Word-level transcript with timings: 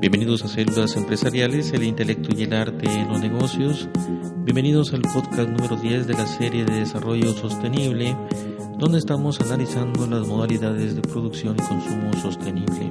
Bienvenidos 0.00 0.42
a 0.42 0.48
Células 0.48 0.96
Empresariales, 0.96 1.74
el 1.74 1.82
intelecto 1.82 2.30
y 2.34 2.44
el 2.44 2.54
arte 2.54 2.90
en 2.90 3.08
los 3.08 3.20
negocios. 3.20 3.86
Bienvenidos 4.38 4.94
al 4.94 5.02
podcast 5.02 5.50
número 5.50 5.76
10 5.76 6.06
de 6.06 6.14
la 6.14 6.26
serie 6.26 6.64
de 6.64 6.80
desarrollo 6.80 7.34
sostenible, 7.34 8.16
donde 8.78 8.96
estamos 8.96 9.42
analizando 9.42 10.06
las 10.06 10.26
modalidades 10.26 10.96
de 10.96 11.02
producción 11.02 11.56
y 11.58 11.62
consumo 11.68 12.14
sostenible. 12.14 12.90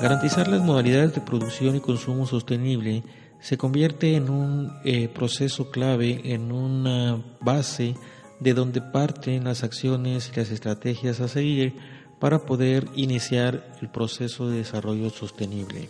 Garantizar 0.00 0.48
las 0.48 0.62
modalidades 0.62 1.14
de 1.14 1.20
producción 1.20 1.76
y 1.76 1.80
consumo 1.80 2.24
sostenible 2.24 3.04
se 3.40 3.58
convierte 3.58 4.16
en 4.16 4.30
un 4.30 4.72
eh, 4.86 5.08
proceso 5.08 5.70
clave, 5.70 6.32
en 6.32 6.50
una 6.50 7.22
base 7.42 7.94
de 8.40 8.54
donde 8.54 8.80
parten 8.80 9.44
las 9.44 9.64
acciones 9.64 10.32
y 10.32 10.40
las 10.40 10.50
estrategias 10.50 11.20
a 11.20 11.28
seguir 11.28 11.97
para 12.18 12.40
poder 12.40 12.88
iniciar 12.94 13.64
el 13.80 13.88
proceso 13.88 14.48
de 14.48 14.58
desarrollo 14.58 15.10
sostenible. 15.10 15.88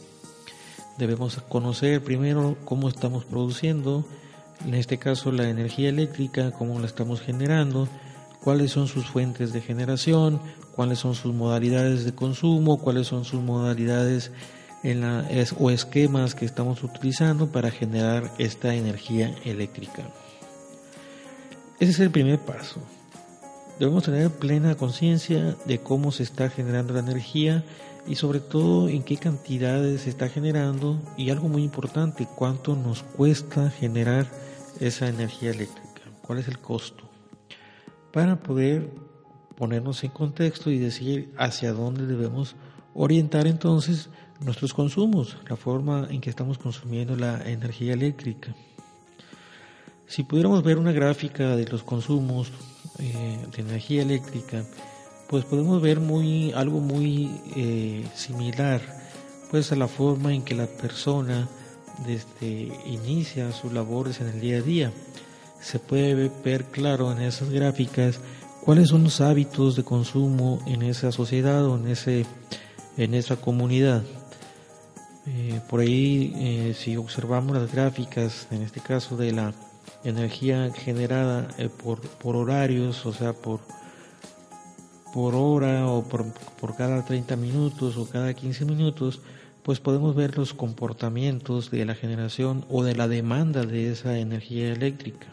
Debemos 0.98 1.36
conocer 1.48 2.02
primero 2.02 2.56
cómo 2.64 2.88
estamos 2.88 3.24
produciendo, 3.24 4.04
en 4.66 4.74
este 4.74 4.98
caso 4.98 5.30
la 5.30 5.48
energía 5.48 5.88
eléctrica, 5.88 6.50
cómo 6.50 6.80
la 6.80 6.86
estamos 6.86 7.20
generando, 7.20 7.88
cuáles 8.42 8.72
son 8.72 8.88
sus 8.88 9.06
fuentes 9.06 9.52
de 9.52 9.60
generación, 9.60 10.40
cuáles 10.74 10.98
son 10.98 11.14
sus 11.14 11.34
modalidades 11.34 12.04
de 12.04 12.14
consumo, 12.14 12.78
cuáles 12.78 13.06
son 13.06 13.24
sus 13.24 13.40
modalidades 13.40 14.32
o 15.58 15.70
esquemas 15.70 16.34
que 16.34 16.44
estamos 16.44 16.82
utilizando 16.82 17.48
para 17.48 17.70
generar 17.70 18.32
esta 18.38 18.74
energía 18.74 19.34
eléctrica. 19.44 20.04
Ese 21.80 21.92
es 21.92 22.00
el 22.00 22.10
primer 22.10 22.40
paso. 22.40 22.80
Debemos 23.78 24.02
tener 24.02 24.30
plena 24.30 24.74
conciencia 24.74 25.56
de 25.64 25.78
cómo 25.78 26.10
se 26.10 26.24
está 26.24 26.50
generando 26.50 26.94
la 26.94 27.00
energía 27.00 27.64
y 28.08 28.16
sobre 28.16 28.40
todo 28.40 28.88
en 28.88 29.04
qué 29.04 29.18
cantidades 29.18 30.02
se 30.02 30.10
está 30.10 30.28
generando 30.28 31.00
y 31.16 31.30
algo 31.30 31.48
muy 31.48 31.62
importante, 31.62 32.26
cuánto 32.34 32.74
nos 32.74 33.04
cuesta 33.04 33.70
generar 33.70 34.26
esa 34.80 35.08
energía 35.08 35.50
eléctrica, 35.50 36.02
cuál 36.22 36.40
es 36.40 36.48
el 36.48 36.58
costo, 36.58 37.04
para 38.12 38.40
poder 38.40 38.90
ponernos 39.56 40.02
en 40.02 40.10
contexto 40.10 40.70
y 40.72 40.78
decir 40.78 41.32
hacia 41.36 41.72
dónde 41.72 42.06
debemos 42.06 42.56
orientar 42.94 43.46
entonces 43.46 44.10
nuestros 44.40 44.74
consumos, 44.74 45.36
la 45.48 45.56
forma 45.56 46.08
en 46.10 46.20
que 46.20 46.30
estamos 46.30 46.58
consumiendo 46.58 47.14
la 47.14 47.48
energía 47.48 47.92
eléctrica. 47.92 48.56
Si 50.08 50.24
pudiéramos 50.24 50.64
ver 50.64 50.78
una 50.78 50.92
gráfica 50.92 51.54
de 51.54 51.66
los 51.66 51.84
consumos 51.84 52.50
eh, 53.00 53.38
de 53.54 53.62
energía 53.62 54.02
eléctrica, 54.02 54.64
pues 55.28 55.44
podemos 55.44 55.80
ver 55.80 56.00
muy, 56.00 56.52
algo 56.52 56.80
muy 56.80 57.30
eh, 57.54 58.04
similar 58.14 58.80
pues 59.50 59.70
a 59.70 59.76
la 59.76 59.86
forma 59.86 60.34
en 60.34 60.42
que 60.42 60.54
la 60.54 60.66
persona 60.66 61.48
desde 62.04 62.76
inicia 62.86 63.52
sus 63.52 63.72
labores 63.72 64.20
en 64.20 64.28
el 64.28 64.40
día 64.40 64.58
a 64.58 64.62
día. 64.62 64.92
Se 65.60 65.78
puede 65.78 66.30
ver 66.44 66.64
claro 66.64 67.12
en 67.12 67.20
esas 67.20 67.50
gráficas 67.50 68.20
cuáles 68.64 68.88
son 68.88 69.04
los 69.04 69.20
hábitos 69.20 69.76
de 69.76 69.84
consumo 69.84 70.60
en 70.66 70.82
esa 70.82 71.12
sociedad 71.12 71.64
o 71.66 71.76
en, 71.76 71.88
ese, 71.88 72.26
en 72.96 73.14
esa 73.14 73.36
comunidad. 73.36 74.02
Eh, 75.26 75.60
por 75.68 75.80
ahí, 75.80 76.74
si 76.76 76.96
observamos 76.96 77.56
las 77.56 77.72
gráficas, 77.72 78.48
en 78.50 78.62
este 78.62 78.80
caso 78.80 79.16
de 79.16 79.32
la 79.32 79.54
energía 80.04 80.72
generada 80.72 81.48
eh, 81.58 81.68
por, 81.68 82.00
por, 82.00 82.36
horarios, 82.36 83.04
o 83.06 83.12
sea, 83.12 83.32
por, 83.32 83.60
por 85.12 85.34
hora 85.34 85.86
o 85.86 86.04
por, 86.04 86.24
por 86.60 86.76
cada 86.76 87.04
30 87.04 87.36
minutos 87.36 87.96
o 87.96 88.08
cada 88.08 88.32
15 88.34 88.64
minutos, 88.64 89.20
pues 89.62 89.80
podemos 89.80 90.14
ver 90.14 90.36
los 90.38 90.54
comportamientos 90.54 91.70
de 91.70 91.84
la 91.84 91.94
generación 91.94 92.64
o 92.70 92.82
de 92.82 92.94
la 92.94 93.08
demanda 93.08 93.64
de 93.64 93.92
esa 93.92 94.18
energía 94.18 94.72
eléctrica. 94.72 95.26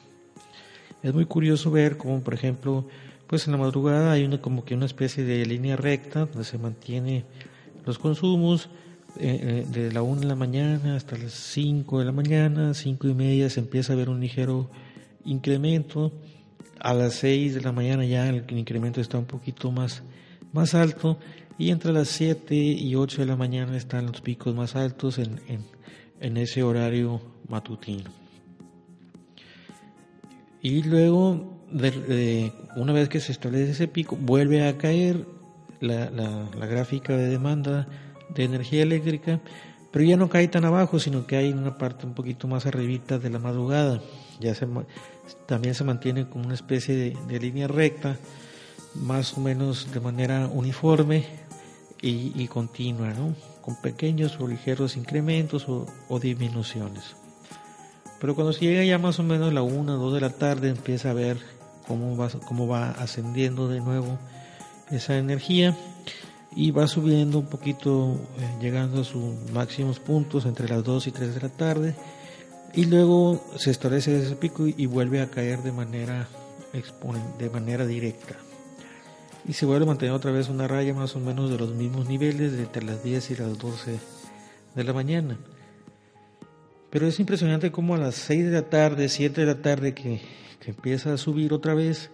Es 1.03 1.13
muy 1.13 1.25
curioso 1.25 1.71
ver 1.71 1.97
cómo, 1.97 2.21
por 2.21 2.33
ejemplo, 2.33 2.85
pues 3.27 3.45
en 3.47 3.51
la 3.53 3.57
madrugada 3.57 4.11
hay 4.11 4.23
una, 4.23 4.41
como 4.41 4.65
que 4.65 4.75
una 4.75 4.85
especie 4.85 5.23
de 5.23 5.45
línea 5.45 5.75
recta 5.75 6.25
donde 6.25 6.43
se 6.43 6.57
mantiene 6.57 7.25
los 7.85 7.99
consumos, 7.99 8.69
eh, 9.17 9.65
eh, 9.65 9.65
de 9.71 9.91
la 9.93 10.01
1 10.01 10.21
de 10.21 10.27
la 10.27 10.35
mañana 10.35 10.95
hasta 10.95 11.17
las 11.17 11.31
5 11.31 11.99
de 11.99 12.05
la 12.05 12.11
mañana, 12.11 12.73
5 12.73 13.07
y 13.07 13.13
media 13.13 13.49
se 13.49 13.61
empieza 13.61 13.93
a 13.93 13.95
ver 13.95 14.09
un 14.09 14.19
ligero 14.19 14.69
incremento, 15.23 16.11
a 16.79 16.93
las 16.93 17.13
6 17.15 17.55
de 17.55 17.61
la 17.61 17.71
mañana 17.71 18.03
ya 18.05 18.27
el 18.27 18.45
incremento 18.49 18.99
está 18.99 19.17
un 19.17 19.25
poquito 19.25 19.71
más, 19.71 20.03
más 20.51 20.75
alto. 20.75 21.17
Y 21.57 21.71
entre 21.71 21.93
las 21.93 22.09
7 22.09 22.53
y 22.53 22.95
8 22.95 23.21
de 23.21 23.25
la 23.25 23.37
mañana 23.37 23.77
están 23.77 24.07
los 24.07 24.19
picos 24.19 24.53
más 24.53 24.75
altos 24.75 25.17
en, 25.17 25.39
en, 26.19 26.37
ese 26.37 26.63
horario 26.63 27.21
matutino. 27.47 28.11
Y 30.61 30.83
luego, 30.83 31.61
de, 31.71 32.51
una 32.75 32.91
vez 32.91 33.07
que 33.07 33.21
se 33.21 33.31
establece 33.31 33.71
ese 33.71 33.87
pico, 33.87 34.17
vuelve 34.19 34.67
a 34.67 34.77
caer 34.77 35.25
la, 35.79 36.09
la, 36.09 36.49
la 36.59 36.65
gráfica 36.65 37.15
de 37.15 37.29
demanda 37.29 37.87
de 38.29 38.43
energía 38.43 38.83
eléctrica, 38.83 39.39
pero 39.91 40.03
ya 40.05 40.17
no 40.17 40.27
cae 40.27 40.47
tan 40.47 40.65
abajo, 40.65 40.99
sino 40.99 41.25
que 41.25 41.37
hay 41.37 41.53
una 41.53 41.77
parte 41.77 42.05
un 42.05 42.13
poquito 42.13 42.47
más 42.47 42.65
arribita 42.65 43.17
de 43.17 43.29
la 43.29 43.39
madrugada. 43.39 44.01
Ya 44.41 44.53
se, 44.53 44.67
también 45.45 45.73
se 45.73 45.85
mantiene 45.85 46.27
como 46.27 46.45
una 46.45 46.53
especie 46.53 47.15
de, 47.27 47.39
línea 47.39 47.67
recta, 47.67 48.17
más 48.93 49.37
o 49.37 49.39
menos 49.39 49.93
de 49.93 49.99
manera 50.01 50.47
uniforme 50.47 51.25
y, 52.01 52.45
continua, 52.47 53.13
¿no? 53.13 53.35
con 53.61 53.77
pequeños 53.77 54.37
o 54.39 54.47
ligeros 54.47 54.97
incrementos 54.97 55.65
o, 55.67 56.19
disminuciones. 56.19 57.15
Pero 58.19 58.35
cuando 58.35 58.53
se 58.53 58.65
llega 58.65 58.83
ya 58.83 58.97
más 58.97 59.19
o 59.19 59.23
menos 59.23 59.53
la 59.53 59.61
1 59.61 59.93
o 59.93 59.97
2 59.97 60.13
de 60.13 60.21
la 60.21 60.29
tarde, 60.29 60.69
empieza 60.69 61.11
a 61.11 61.13
ver 61.13 61.37
cómo 61.87 62.17
va, 62.17 62.29
cómo 62.47 62.67
va 62.67 62.91
ascendiendo 62.91 63.67
de 63.67 63.79
nuevo 63.79 64.19
esa 64.91 65.17
energía 65.17 65.75
y 66.55 66.71
va 66.71 66.87
subiendo 66.87 67.39
un 67.39 67.47
poquito, 67.47 68.17
eh, 68.39 68.57
llegando 68.61 69.01
a 69.01 69.03
sus 69.03 69.35
máximos 69.51 69.99
puntos 69.99 70.45
entre 70.45 70.69
las 70.69 70.83
2 70.83 71.07
y 71.07 71.11
3 71.11 71.35
de 71.35 71.41
la 71.41 71.49
tarde 71.49 71.95
y 72.73 72.85
luego 72.85 73.43
se 73.57 73.71
establece 73.71 74.17
ese 74.21 74.35
pico 74.35 74.65
y 74.65 74.85
vuelve 74.85 75.21
a 75.21 75.29
caer 75.29 75.63
de 75.63 75.71
manera, 75.71 76.27
de 77.39 77.49
manera 77.49 77.85
directa. 77.85 78.35
Y 79.47 79.53
se 79.53 79.65
vuelve 79.65 79.85
a 79.85 79.87
mantener 79.87 80.13
otra 80.13 80.31
vez 80.31 80.49
una 80.49 80.67
raya 80.67 80.93
más 80.93 81.15
o 81.15 81.19
menos 81.19 81.49
de 81.49 81.57
los 81.57 81.73
mismos 81.73 82.07
niveles 82.07 82.53
entre 82.53 82.83
las 82.83 83.03
10 83.03 83.31
y 83.31 83.35
las 83.35 83.57
12 83.57 83.99
de 84.75 84.83
la 84.83 84.91
mañana. 84.91 85.37
Pero 86.89 87.07
es 87.07 87.19
impresionante 87.19 87.71
como 87.71 87.95
a 87.95 87.97
las 87.97 88.15
6 88.15 88.45
de 88.45 88.51
la 88.51 88.69
tarde, 88.69 89.07
7 89.07 89.41
de 89.41 89.47
la 89.47 89.61
tarde 89.61 89.93
que, 89.93 90.21
que 90.59 90.71
empieza 90.71 91.13
a 91.13 91.17
subir 91.17 91.53
otra 91.53 91.75
vez, 91.75 92.09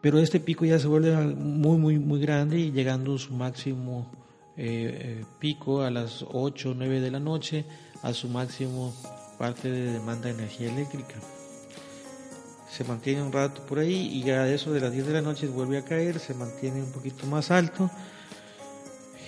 pero 0.00 0.18
este 0.18 0.40
pico 0.40 0.64
ya 0.64 0.78
se 0.78 0.86
vuelve 0.86 1.14
muy, 1.34 1.78
muy, 1.78 1.98
muy 1.98 2.20
grande 2.20 2.58
y 2.58 2.72
llegando 2.72 3.14
a 3.14 3.18
su 3.18 3.34
máximo 3.34 4.10
eh, 4.56 5.20
eh, 5.20 5.24
pico 5.38 5.82
a 5.82 5.90
las 5.90 6.24
8 6.28 6.70
o 6.70 6.74
9 6.74 7.00
de 7.00 7.10
la 7.10 7.20
noche, 7.20 7.64
a 8.02 8.12
su 8.12 8.28
máximo 8.28 8.94
parte 9.38 9.70
de 9.70 9.92
demanda 9.92 10.26
de 10.26 10.34
energía 10.34 10.72
eléctrica. 10.72 11.14
Se 12.70 12.84
mantiene 12.84 13.22
un 13.22 13.32
rato 13.32 13.66
por 13.66 13.78
ahí 13.78 14.10
y 14.12 14.22
ya 14.22 14.48
eso 14.48 14.72
de 14.72 14.80
las 14.80 14.92
10 14.92 15.06
de 15.06 15.12
la 15.12 15.22
noche 15.22 15.48
vuelve 15.48 15.78
a 15.78 15.84
caer, 15.84 16.18
se 16.18 16.34
mantiene 16.34 16.82
un 16.82 16.92
poquito 16.92 17.26
más 17.26 17.50
alto 17.50 17.90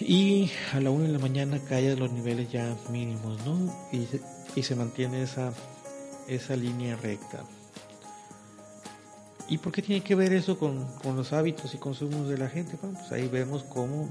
y 0.00 0.50
a 0.72 0.80
la 0.80 0.90
1 0.90 1.04
de 1.04 1.12
la 1.12 1.18
mañana 1.18 1.60
cae 1.68 1.92
a 1.92 1.96
los 1.96 2.10
niveles 2.12 2.50
ya 2.50 2.76
mínimos, 2.90 3.44
¿no? 3.44 3.74
Y, 3.92 4.08
y 4.54 4.62
se 4.62 4.74
mantiene 4.74 5.22
esa, 5.22 5.52
esa 6.28 6.56
línea 6.56 6.96
recta. 6.96 7.44
¿Y 9.48 9.58
por 9.58 9.72
qué 9.72 9.82
tiene 9.82 10.02
que 10.02 10.14
ver 10.14 10.32
eso 10.32 10.58
con, 10.58 10.86
los 11.04 11.32
hábitos 11.32 11.74
y 11.74 11.78
consumos 11.78 12.28
de 12.28 12.38
la 12.38 12.48
gente? 12.48 12.76
Pues 12.76 13.12
ahí 13.12 13.28
vemos 13.28 13.64
cómo 13.64 14.08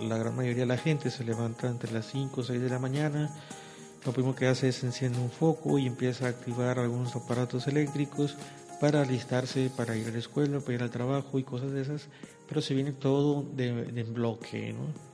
la 0.00 0.18
gran 0.18 0.34
mayoría 0.34 0.62
de 0.62 0.66
la 0.66 0.78
gente 0.78 1.10
se 1.10 1.24
levanta 1.24 1.68
entre 1.68 1.92
las 1.92 2.06
5 2.06 2.40
o 2.40 2.44
6 2.44 2.60
de 2.60 2.70
la 2.70 2.78
mañana, 2.78 3.30
lo 4.04 4.12
primero 4.12 4.34
que 4.34 4.46
hace 4.46 4.68
es 4.68 4.82
enciende 4.82 5.18
un 5.18 5.30
foco 5.30 5.78
y 5.78 5.86
empieza 5.86 6.26
a 6.26 6.30
activar 6.30 6.78
algunos 6.78 7.14
aparatos 7.14 7.66
eléctricos 7.66 8.36
para 8.80 9.02
alistarse, 9.02 9.70
para 9.76 9.94
ir 9.96 10.08
a 10.08 10.10
la 10.10 10.18
escuela, 10.18 10.60
para 10.60 10.74
ir 10.74 10.82
al 10.82 10.90
trabajo 10.90 11.38
y 11.38 11.42
cosas 11.42 11.72
de 11.72 11.82
esas, 11.82 12.08
pero 12.48 12.62
se 12.62 12.72
viene 12.72 12.92
todo 12.92 13.42
de, 13.42 13.84
de 13.84 14.02
bloque, 14.04 14.72
¿no? 14.72 15.10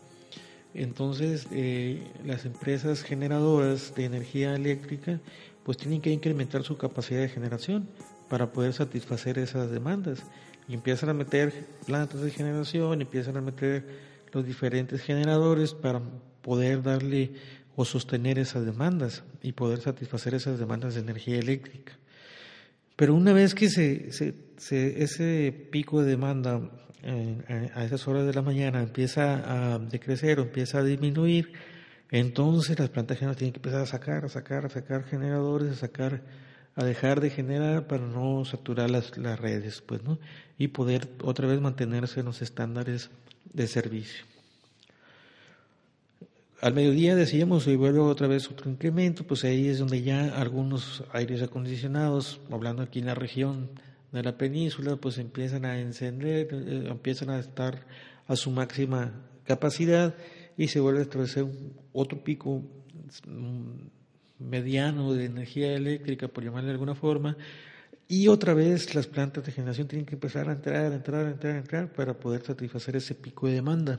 Entonces, 0.72 1.48
eh, 1.52 2.06
las 2.24 2.44
empresas 2.44 3.02
generadoras 3.02 3.94
de 3.94 4.04
energía 4.04 4.54
eléctrica 4.54 5.20
pues 5.64 5.78
tienen 5.78 6.02
que 6.02 6.10
incrementar 6.10 6.62
su 6.64 6.76
capacidad 6.76 7.20
de 7.20 7.30
generación 7.30 7.88
para 8.28 8.52
poder 8.52 8.72
satisfacer 8.72 9.38
esas 9.38 9.70
demandas. 9.70 10.22
Y 10.68 10.74
empiezan 10.74 11.08
a 11.10 11.14
meter 11.14 11.52
plantas 11.86 12.20
de 12.20 12.30
generación, 12.30 13.00
empiezan 13.00 13.36
a 13.36 13.40
meter 13.40 13.86
los 14.32 14.44
diferentes 14.44 15.00
generadores 15.02 15.74
para 15.74 16.00
poder 16.42 16.82
darle 16.82 17.32
o 17.76 17.84
sostener 17.84 18.38
esas 18.38 18.64
demandas 18.64 19.22
y 19.42 19.52
poder 19.52 19.80
satisfacer 19.80 20.34
esas 20.34 20.58
demandas 20.58 20.94
de 20.94 21.00
energía 21.00 21.38
eléctrica. 21.38 21.92
Pero 22.96 23.14
una 23.14 23.32
vez 23.32 23.54
que 23.54 23.68
se, 23.68 24.10
se, 24.12 25.02
ese 25.02 25.52
pico 25.70 26.02
de 26.02 26.10
demanda 26.10 26.70
a 27.74 27.84
esas 27.84 28.08
horas 28.08 28.26
de 28.26 28.34
la 28.34 28.42
mañana 28.42 28.82
empieza 28.82 29.74
a 29.74 29.78
decrecer 29.78 30.40
o 30.40 30.42
empieza 30.42 30.78
a 30.78 30.82
disminuir, 30.82 31.52
entonces 32.10 32.78
las 32.78 32.88
plantas 32.88 33.18
generales 33.18 33.38
tienen 33.38 33.52
que 33.52 33.58
empezar 33.58 33.82
a 33.82 33.86
sacar, 33.86 34.24
a 34.24 34.28
sacar, 34.28 34.66
a 34.66 34.68
sacar 34.68 35.04
generadores, 35.04 35.72
a 35.72 35.76
sacar, 35.76 36.22
a 36.76 36.84
dejar 36.84 37.20
de 37.20 37.30
generar 37.30 37.86
para 37.86 38.06
no 38.06 38.44
saturar 38.44 38.90
las, 38.90 39.16
las 39.16 39.40
redes, 39.40 39.82
pues, 39.84 40.04
¿no? 40.04 40.18
Y 40.58 40.68
poder 40.68 41.08
otra 41.22 41.48
vez 41.48 41.60
mantenerse 41.60 42.20
en 42.20 42.26
los 42.26 42.42
estándares 42.42 43.10
de 43.52 43.66
servicio. 43.66 44.24
Al 46.60 46.74
mediodía 46.74 47.14
decíamos, 47.14 47.66
y 47.66 47.76
vuelve 47.76 47.98
otra 47.98 48.28
vez 48.28 48.50
otro 48.50 48.70
incremento, 48.70 49.24
pues 49.24 49.44
ahí 49.44 49.68
es 49.68 49.78
donde 49.78 50.02
ya 50.02 50.38
algunos 50.38 51.04
aires 51.12 51.42
acondicionados, 51.42 52.40
hablando 52.50 52.82
aquí 52.82 52.98
en 52.98 53.06
la 53.06 53.14
región 53.14 53.70
de 54.12 54.22
la 54.22 54.36
península, 54.36 54.96
pues 54.96 55.18
empiezan 55.18 55.64
a 55.64 55.78
encender, 55.78 56.48
eh, 56.52 56.88
empiezan 56.88 57.30
a 57.30 57.38
estar 57.38 57.86
a 58.26 58.36
su 58.36 58.50
máxima 58.50 59.12
capacidad 59.44 60.14
y 60.56 60.68
se 60.68 60.80
vuelve 60.80 61.00
a 61.00 61.02
establecer 61.02 61.46
otro 61.92 62.22
pico 62.22 62.62
mediano 64.38 65.14
de 65.14 65.24
energía 65.24 65.74
eléctrica, 65.74 66.28
por 66.28 66.44
llamarle 66.44 66.68
de 66.68 66.72
alguna 66.72 66.94
forma, 66.94 67.36
y 68.08 68.28
otra 68.28 68.54
vez 68.54 68.94
las 68.94 69.06
plantas 69.06 69.44
de 69.44 69.52
generación 69.52 69.88
tienen 69.88 70.06
que 70.06 70.14
empezar 70.14 70.48
a 70.48 70.52
entrar, 70.52 70.92
a 70.92 70.94
entrar, 70.94 71.26
a 71.26 71.30
entrar, 71.30 71.54
a 71.54 71.58
entrar 71.58 71.92
para 71.92 72.14
poder 72.14 72.42
satisfacer 72.42 72.96
ese 72.96 73.14
pico 73.14 73.48
de 73.48 73.54
demanda. 73.54 73.98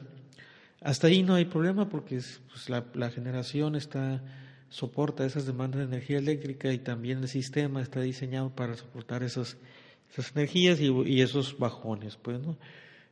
Hasta 0.81 1.07
ahí 1.07 1.23
no 1.23 1.35
hay 1.35 1.45
problema 1.45 1.89
porque 1.89 2.21
pues, 2.47 2.69
la, 2.69 3.09
generación 3.09 3.75
está 3.75 4.23
soporta 4.69 5.25
esas 5.25 5.45
demandas 5.45 5.79
de 5.79 5.85
energía 5.85 6.17
eléctrica 6.17 6.71
y 6.71 6.77
también 6.77 7.19
el 7.19 7.27
sistema 7.27 7.81
está 7.81 8.01
diseñado 8.01 8.49
para 8.49 8.75
soportar 8.75 9.23
esas, 9.23 9.57
esas 10.11 10.33
energías 10.35 10.79
y, 10.79 10.89
y, 10.89 11.21
esos 11.21 11.57
bajones. 11.57 12.15
Pues, 12.17 12.39
¿no? 12.39 12.57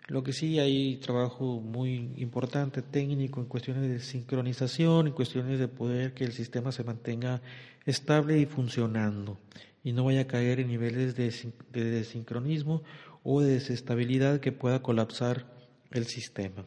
Lo 0.07 0.23
que 0.23 0.33
sí 0.33 0.59
hay 0.59 0.97
trabajo 0.97 1.59
muy 1.61 2.11
importante 2.17 2.81
técnico 2.83 3.39
en 3.39 3.47
cuestiones 3.47 3.89
de 3.89 3.99
sincronización, 3.99 5.07
en 5.07 5.13
cuestiones 5.13 5.57
de 5.57 5.67
poder 5.67 6.13
que 6.13 6.25
el 6.25 6.31
sistema 6.31 6.71
se 6.71 6.83
mantenga 6.83 7.41
estable 7.85 8.39
y 8.39 8.45
funcionando 8.45 9.39
y 9.83 9.93
no 9.93 10.05
vaya 10.05 10.21
a 10.21 10.27
caer 10.27 10.59
en 10.59 10.67
niveles 10.67 11.15
de, 11.15 11.33
de 11.71 11.83
desincronismo 11.83 12.83
o 13.23 13.41
de 13.41 13.53
desestabilidad 13.53 14.39
que 14.39 14.51
pueda 14.51 14.81
colapsar 14.81 15.45
el 15.91 16.05
sistema. 16.05 16.65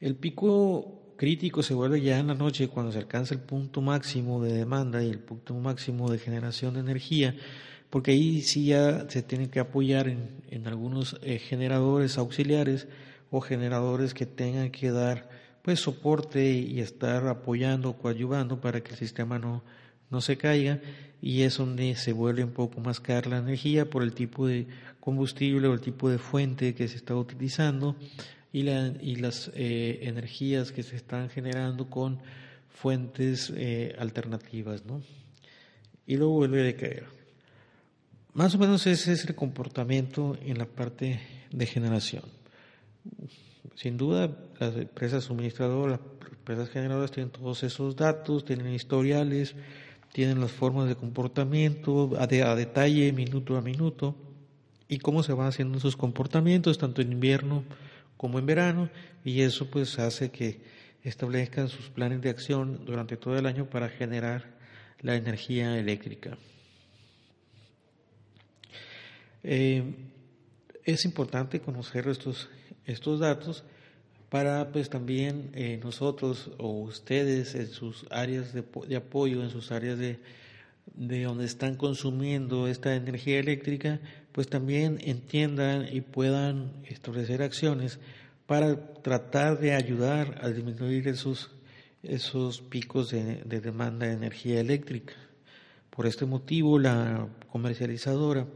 El 0.00 0.14
pico 0.16 1.14
crítico 1.16 1.62
se 1.62 1.74
vuelve 1.74 2.00
ya 2.00 2.18
en 2.18 2.28
la 2.28 2.34
noche 2.34 2.68
cuando 2.68 2.92
se 2.92 2.98
alcanza 2.98 3.34
el 3.34 3.40
punto 3.40 3.82
máximo 3.82 4.42
de 4.42 4.52
demanda 4.52 5.02
y 5.02 5.10
el 5.10 5.18
punto 5.18 5.54
máximo 5.54 6.10
de 6.10 6.18
generación 6.18 6.74
de 6.74 6.80
energía, 6.80 7.34
porque 7.90 8.10
ahí 8.12 8.42
sí 8.42 8.66
ya 8.66 9.08
se 9.08 9.22
tiene 9.22 9.48
que 9.50 9.60
apoyar 9.60 10.08
en, 10.08 10.66
algunos 10.66 11.18
eh, 11.22 11.38
generadores 11.38 12.18
auxiliares 12.18 12.88
o 13.30 13.40
generadores 13.40 14.14
que 14.14 14.26
tengan 14.26 14.70
que 14.70 14.90
dar 14.90 15.28
pues 15.62 15.80
soporte 15.80 16.50
y 16.52 16.80
estar 16.80 17.26
apoyando, 17.26 17.94
coadyuvando 17.94 18.60
para 18.60 18.82
que 18.82 18.92
el 18.92 18.98
sistema 18.98 19.38
no, 19.38 19.62
no 20.10 20.20
se 20.20 20.36
caiga 20.36 20.80
y 21.20 21.42
es 21.42 21.58
donde 21.58 21.94
se 21.96 22.12
vuelve 22.12 22.44
un 22.44 22.52
poco 22.52 22.80
más 22.80 23.00
cara 23.00 23.30
la 23.30 23.38
energía 23.38 23.90
por 23.90 24.02
el 24.02 24.12
tipo 24.12 24.46
de 24.46 24.66
combustible 25.00 25.68
o 25.68 25.74
el 25.74 25.80
tipo 25.80 26.08
de 26.08 26.18
fuente 26.18 26.74
que 26.74 26.88
se 26.88 26.96
está 26.96 27.16
utilizando 27.16 27.96
y 28.52 28.62
las 28.62 29.50
eh, 29.54 30.00
energías 30.02 30.72
que 30.72 30.82
se 30.82 30.96
están 30.96 31.28
generando 31.28 31.90
con 31.90 32.18
fuentes 32.68 33.52
eh, 33.54 33.94
alternativas, 33.98 34.84
¿no? 34.86 35.02
Y 36.06 36.16
luego 36.16 36.34
vuelve 36.34 36.68
a 36.68 36.76
caer. 36.76 37.17
Más 38.34 38.54
o 38.54 38.58
menos 38.58 38.86
ese 38.86 39.12
es 39.12 39.24
el 39.24 39.34
comportamiento 39.34 40.36
en 40.42 40.58
la 40.58 40.66
parte 40.66 41.20
de 41.50 41.66
generación. 41.66 42.22
Sin 43.74 43.96
duda, 43.96 44.36
las 44.58 44.76
empresas 44.76 45.24
suministradoras, 45.24 46.00
las 46.20 46.32
empresas 46.32 46.68
generadoras 46.70 47.10
tienen 47.10 47.30
todos 47.30 47.62
esos 47.62 47.96
datos, 47.96 48.44
tienen 48.44 48.72
historiales, 48.72 49.54
tienen 50.12 50.40
las 50.40 50.52
formas 50.52 50.88
de 50.88 50.96
comportamiento 50.96 52.10
a, 52.18 52.24
a 52.24 52.56
detalle, 52.56 53.12
minuto 53.12 53.56
a 53.56 53.60
minuto, 53.60 54.14
y 54.88 54.98
cómo 54.98 55.22
se 55.22 55.32
van 55.32 55.48
haciendo 55.48 55.78
esos 55.78 55.96
comportamientos, 55.96 56.78
tanto 56.78 57.02
en 57.02 57.12
invierno 57.12 57.64
como 58.16 58.38
en 58.38 58.46
verano 58.46 58.90
y 59.24 59.42
eso 59.42 59.70
pues 59.70 59.98
hace 59.98 60.30
que 60.30 60.60
establezcan 61.02 61.68
sus 61.68 61.88
planes 61.88 62.20
de 62.20 62.30
acción 62.30 62.84
durante 62.84 63.16
todo 63.16 63.38
el 63.38 63.46
año 63.46 63.66
para 63.66 63.88
generar 63.88 64.56
la 65.00 65.14
energía 65.14 65.78
eléctrica. 65.78 66.36
Eh, 69.50 69.82
es 70.84 71.06
importante 71.06 71.60
conocer 71.60 72.06
estos, 72.06 72.50
estos 72.84 73.18
datos 73.18 73.64
para 74.28 74.72
pues 74.72 74.90
también 74.90 75.52
eh, 75.54 75.80
nosotros 75.82 76.50
o 76.58 76.82
ustedes 76.82 77.54
en 77.54 77.68
sus 77.68 78.04
áreas 78.10 78.52
de, 78.52 78.96
apoyo, 78.96 79.42
en 79.42 79.48
sus 79.48 79.72
áreas 79.72 79.98
de, 79.98 80.18
de 80.84 81.22
donde 81.22 81.46
están 81.46 81.76
consumiendo 81.76 82.68
esta 82.68 82.94
energía 82.94 83.38
eléctrica, 83.38 84.00
pues 84.32 84.48
también 84.50 84.98
entiendan 85.00 85.88
y 85.90 86.02
puedan 86.02 86.70
establecer 86.86 87.40
acciones 87.40 87.98
para 88.46 88.92
tratar 89.00 89.60
de 89.60 89.72
ayudar 89.72 90.40
a 90.42 90.50
disminuir 90.50 91.08
esos, 91.08 91.50
esos 92.02 92.60
picos 92.60 93.12
de, 93.12 93.44
demanda 93.46 94.08
de 94.08 94.12
energía 94.12 94.60
eléctrica. 94.60 95.14
Por 95.88 96.04
este 96.04 96.26
motivo, 96.26 96.78
la 96.78 97.28
comercializadora 97.50 98.46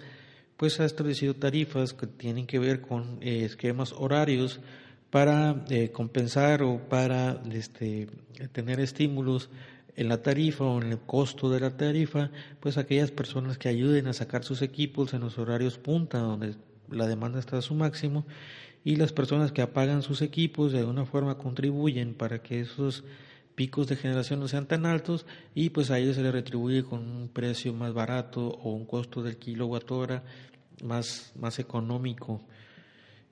pues 0.57 0.81
ha 0.81 0.85
establecido 0.85 1.35
tarifas 1.35 1.93
que 1.93 2.07
tienen 2.07 2.47
que 2.47 2.59
ver 2.59 2.81
con 2.81 3.19
eh, 3.21 3.45
esquemas 3.45 3.93
horarios 3.93 4.61
para 5.11 5.65
eh, 5.69 5.91
compensar 5.91 6.63
o 6.63 6.79
para 6.89 7.43
este, 7.53 8.09
tener 8.53 8.81
estímulos 8.81 9.51
en 9.97 10.09
la 10.09 10.23
tarifa 10.23 10.65
o 10.65 10.81
en 10.81 10.91
el 10.93 10.99
costo 10.99 11.51
de 11.51 11.61
la 11.61 11.77
tarifa, 11.77 12.31
pues 12.61 12.79
aquellas 12.79 13.11
personas 13.11 13.59
que 13.59 13.69
ayuden 13.69 14.07
a 14.07 14.13
sacar 14.13 14.45
sus 14.45 14.63
equipos 14.63 15.13
en 15.13 15.21
los 15.21 15.39
horarios 15.39 15.79
punta, 15.79 16.19
donde 16.19 16.55
la 16.91 17.07
demanda 17.07 17.39
está 17.39 17.59
a 17.59 17.63
su 17.63 17.75
máximo, 17.75 18.25
y 18.85 18.97
las 18.97 19.13
personas 19.13 19.53
que 19.53 19.63
apagan 19.63 20.03
sus 20.03 20.23
equipos 20.23 20.73
de 20.73 20.81
alguna 20.81 21.05
forma 21.05 21.39
contribuyen 21.39 22.15
para 22.15 22.43
que 22.43 22.61
esos 22.61 23.05
picos 23.63 23.87
de 23.87 23.95
generación 23.95 24.41
no 24.41 24.49
sean 24.49 24.67
tan 24.67 24.87
altos 24.87 25.25
y 25.55 25.71
pues 25.71 25.93
a 25.93 25.99
ellos 26.01 26.17
se 26.17 26.23
les 26.25 26.33
retribuye 26.33 26.83
con 26.83 26.99
un 27.09 27.29
precio 27.29 27.73
más 27.73 27.95
barato 27.95 28.45
o 28.45 28.73
un 28.73 28.85
costo 28.87 29.23
del 29.23 29.37
kilowatt 29.37 29.89
hora 29.93 30.25
más, 30.83 31.31
más 31.37 31.61
económico 31.61 32.41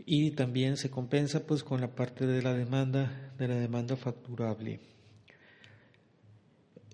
y 0.07 0.31
también 0.31 0.77
se 0.77 0.89
compensa 0.89 1.45
pues 1.45 1.65
con 1.65 1.81
la 1.81 1.97
parte 1.97 2.29
de 2.29 2.43
la 2.43 2.55
demanda 2.55 3.33
de 3.37 3.49
la 3.49 3.57
demanda 3.57 3.97
facturable. 3.97 4.79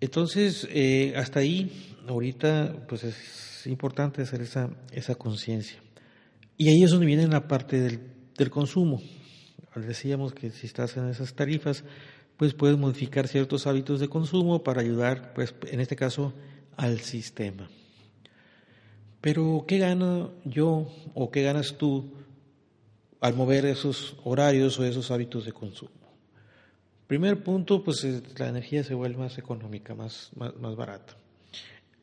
Entonces, 0.00 0.66
eh, 0.70 1.12
hasta 1.14 1.40
ahí, 1.40 1.94
ahorita, 2.08 2.86
pues 2.88 3.04
es 3.04 3.66
importante 3.66 4.22
hacer 4.22 4.40
esa, 4.40 4.70
esa 4.92 5.14
conciencia. 5.14 5.78
Y 6.56 6.68
ahí 6.68 6.82
es 6.82 6.90
donde 6.90 7.04
viene 7.04 7.26
la 7.26 7.48
parte 7.48 7.80
del, 7.80 8.00
del 8.38 8.48
consumo. 8.48 9.02
Decíamos 9.74 10.32
que 10.32 10.50
si 10.50 10.66
estás 10.66 10.96
en 10.96 11.08
esas 11.08 11.34
tarifas, 11.34 11.84
pues 12.36 12.54
puedes 12.54 12.76
modificar 12.76 13.28
ciertos 13.28 13.66
hábitos 13.66 14.00
de 14.00 14.08
consumo 14.08 14.62
para 14.62 14.80
ayudar, 14.80 15.32
pues 15.34 15.54
en 15.70 15.80
este 15.80 15.96
caso, 15.96 16.32
al 16.76 17.00
sistema. 17.00 17.68
Pero, 19.20 19.64
¿qué 19.66 19.78
gano 19.78 20.32
yo 20.44 20.88
o 21.14 21.30
qué 21.30 21.42
ganas 21.42 21.76
tú 21.78 22.12
al 23.20 23.34
mover 23.34 23.64
esos 23.64 24.16
horarios 24.24 24.78
o 24.78 24.84
esos 24.84 25.10
hábitos 25.10 25.44
de 25.46 25.52
consumo? 25.52 25.90
Primer 27.06 27.42
punto, 27.42 27.82
pues 27.82 28.04
la 28.38 28.48
energía 28.48 28.84
se 28.84 28.94
vuelve 28.94 29.18
más 29.18 29.38
económica, 29.38 29.94
más, 29.94 30.30
más, 30.36 30.76
barata. 30.76 31.16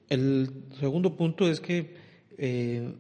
El 0.10 0.50
segundo 0.80 1.16
punto 1.16 1.48
es 1.50 1.60
que 1.60 1.96
eh, 2.38 2.94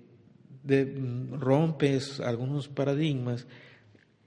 rompes 1.32 2.20
algunos 2.20 2.68
paradigmas 2.68 3.48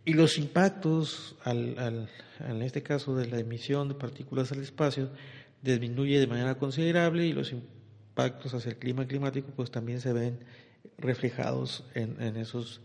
y 0.06 0.12
los 0.12 0.38
impactos, 0.38 1.34
al, 1.42 2.08
en 2.38 2.62
este 2.62 2.80
caso 2.84 3.16
de 3.16 3.26
la 3.26 3.40
emisión 3.40 3.88
de 3.88 3.94
partículas 3.96 4.52
al 4.52 4.62
espacio, 4.62 5.10
disminuye 5.62 6.20
de 6.20 6.28
manera 6.28 6.54
considerable 6.54 7.26
y 7.26 7.32
los 7.32 7.50
impactos 7.50 8.54
hacia 8.54 8.70
el 8.70 8.76
clima 8.76 9.08
climático 9.08 9.48
pues 9.56 9.72
también 9.72 10.00
se 10.00 10.12
ven 10.12 10.38
reflejados 10.96 11.84
en, 11.94 12.22
en 12.22 12.36
esos, 12.36 12.80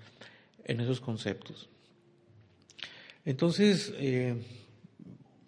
en 0.65 0.81
esos 0.81 0.99
conceptos. 0.99 1.69
Entonces, 3.23 3.93
eh, 3.97 4.41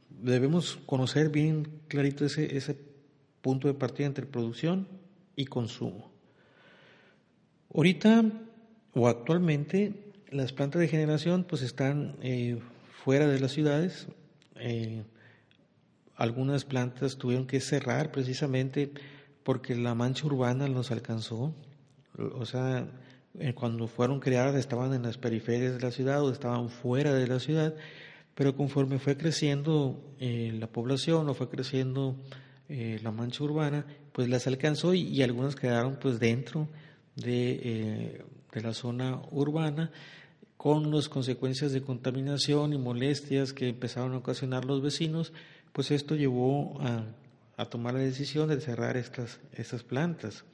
debemos 0.10 0.78
conocer 0.86 1.30
bien 1.30 1.82
clarito 1.88 2.24
ese, 2.24 2.56
ese 2.56 2.78
punto 3.42 3.68
de 3.68 3.74
partida 3.74 4.06
entre 4.06 4.28
producción 4.28 4.88
y 5.36 5.46
consumo. 5.46 6.12
Ahorita 7.74 8.24
o 8.94 9.08
actualmente 9.08 10.13
las 10.34 10.52
plantas 10.52 10.82
de 10.82 10.88
generación 10.88 11.46
pues 11.48 11.62
están 11.62 12.18
eh, 12.22 12.60
fuera 13.04 13.28
de 13.28 13.40
las 13.40 13.52
ciudades. 13.52 14.08
Eh, 14.56 15.04
algunas 16.16 16.66
plantas 16.66 17.18
tuvieron 17.18 17.48
que 17.48 17.60
cerrar 17.60 18.12
precisamente 18.12 18.92
porque 19.44 19.76
la 19.76 19.96
mancha 19.96 20.26
urbana 20.26 20.68
los 20.68 20.92
alcanzó. 20.92 21.54
O 22.18 22.46
sea, 22.46 22.88
eh, 23.40 23.54
cuando 23.54 23.88
fueron 23.88 24.20
creadas 24.20 24.56
estaban 24.56 24.94
en 24.94 25.04
las 25.04 25.18
periferias 25.18 25.74
de 25.74 25.82
la 25.82 25.92
ciudad 25.92 26.24
o 26.24 26.32
estaban 26.32 26.70
fuera 26.70 27.14
de 27.14 27.28
la 27.28 27.40
ciudad, 27.40 27.76
pero 28.36 28.56
conforme 28.56 29.00
fue 29.00 29.18
creciendo 29.18 30.16
la 30.20 30.68
población 30.68 31.30
o 31.30 31.34
fue 31.34 31.50
creciendo 31.50 32.16
la 32.68 33.12
mancha 33.12 33.44
urbana, 33.44 33.86
pues 34.12 34.28
las 34.28 34.48
alcanzó 34.48 34.96
y, 34.96 35.22
algunas 35.22 35.56
quedaron 35.56 35.98
pues 36.02 36.20
dentro 36.20 36.68
de, 37.16 38.24
de, 38.52 38.62
la 38.62 38.74
zona 38.74 39.22
urbana 39.32 39.92
con 40.64 40.92
las 40.92 41.10
consecuencias 41.10 41.74
de 41.74 41.82
contaminación 41.82 42.72
y 42.72 42.78
molestias 42.78 43.52
que 43.52 43.68
empezaron 43.68 44.14
a 44.14 44.20
ocasionar 44.20 44.64
los 44.64 44.82
vecinos, 44.82 45.34
pues 45.74 45.92
esto 45.92 46.16
llevó 46.16 46.80
a, 46.80 47.66
tomar 47.66 47.96
la 47.96 48.00
decisión 48.00 48.48
de 48.48 48.62
cerrar 48.62 48.96
estas, 48.96 49.42
plantas. 49.84 50.46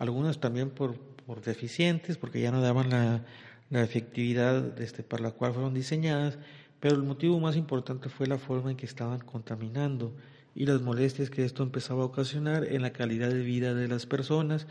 Algunas 0.00 0.40
también 0.40 0.70
por, 0.70 0.98
por 0.98 1.42
deficientes, 1.42 2.18
porque 2.18 2.40
ya 2.40 2.50
no 2.50 2.60
daban 2.60 2.90
la, 2.90 3.24
efectividad 3.70 4.80
este, 4.80 5.04
para 5.04 5.22
la 5.22 5.30
cual 5.30 5.52
fueron 5.52 5.74
diseñadas, 5.74 6.38
pero 6.80 6.96
el 6.96 7.04
motivo 7.04 7.38
más 7.38 7.54
importante 7.54 8.08
fue 8.08 8.26
la 8.26 8.38
forma 8.38 8.72
en 8.72 8.76
que 8.76 8.86
estaban 8.86 9.20
contaminando 9.20 10.12
y 10.56 10.66
las 10.66 10.82
molestias 10.82 11.30
que 11.30 11.44
esto 11.44 11.62
empezaba 11.62 12.02
a 12.02 12.06
ocasionar 12.06 12.64
en 12.64 12.82
la 12.82 12.92
calidad 12.92 13.28
de 13.28 13.44
vida 13.44 13.74
de 13.74 13.86
las 13.86 14.06
personas 14.06 14.66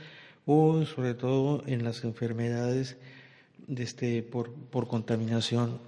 o 0.46 0.84
sobre 0.84 1.14
todo 1.14 1.64
en 1.66 1.86
las 1.86 2.04
enfermedades 2.04 2.98
de 2.98 3.21
este, 3.68 4.24
por, 4.24 4.54
por 4.54 4.88
contaminación. 4.88 5.80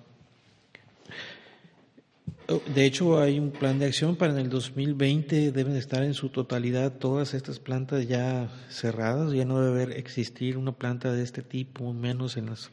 De 2.75 2.85
hecho, 2.85 3.19
hay 3.19 3.39
un 3.39 3.51
plan 3.51 3.79
de 3.79 3.85
acción 3.85 4.17
para 4.17 4.33
en 4.33 4.39
el 4.39 4.49
2020 4.49 5.53
deben 5.53 5.77
estar 5.77 6.03
en 6.03 6.13
su 6.13 6.27
totalidad 6.27 6.91
todas 6.91 7.33
estas 7.33 7.59
plantas 7.59 8.05
ya 8.05 8.49
cerradas, 8.69 9.31
ya 9.31 9.45
no 9.45 9.61
debe 9.61 9.97
existir 9.97 10.57
una 10.57 10.73
planta 10.73 11.13
de 11.13 11.23
este 11.23 11.41
tipo, 11.41 11.93
menos 11.93 12.35
en 12.35 12.47
los, 12.47 12.71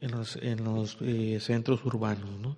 en 0.00 0.10
los, 0.10 0.36
en 0.42 0.64
los 0.64 0.98
eh, 1.00 1.38
centros 1.40 1.84
urbanos, 1.84 2.28
¿no? 2.40 2.56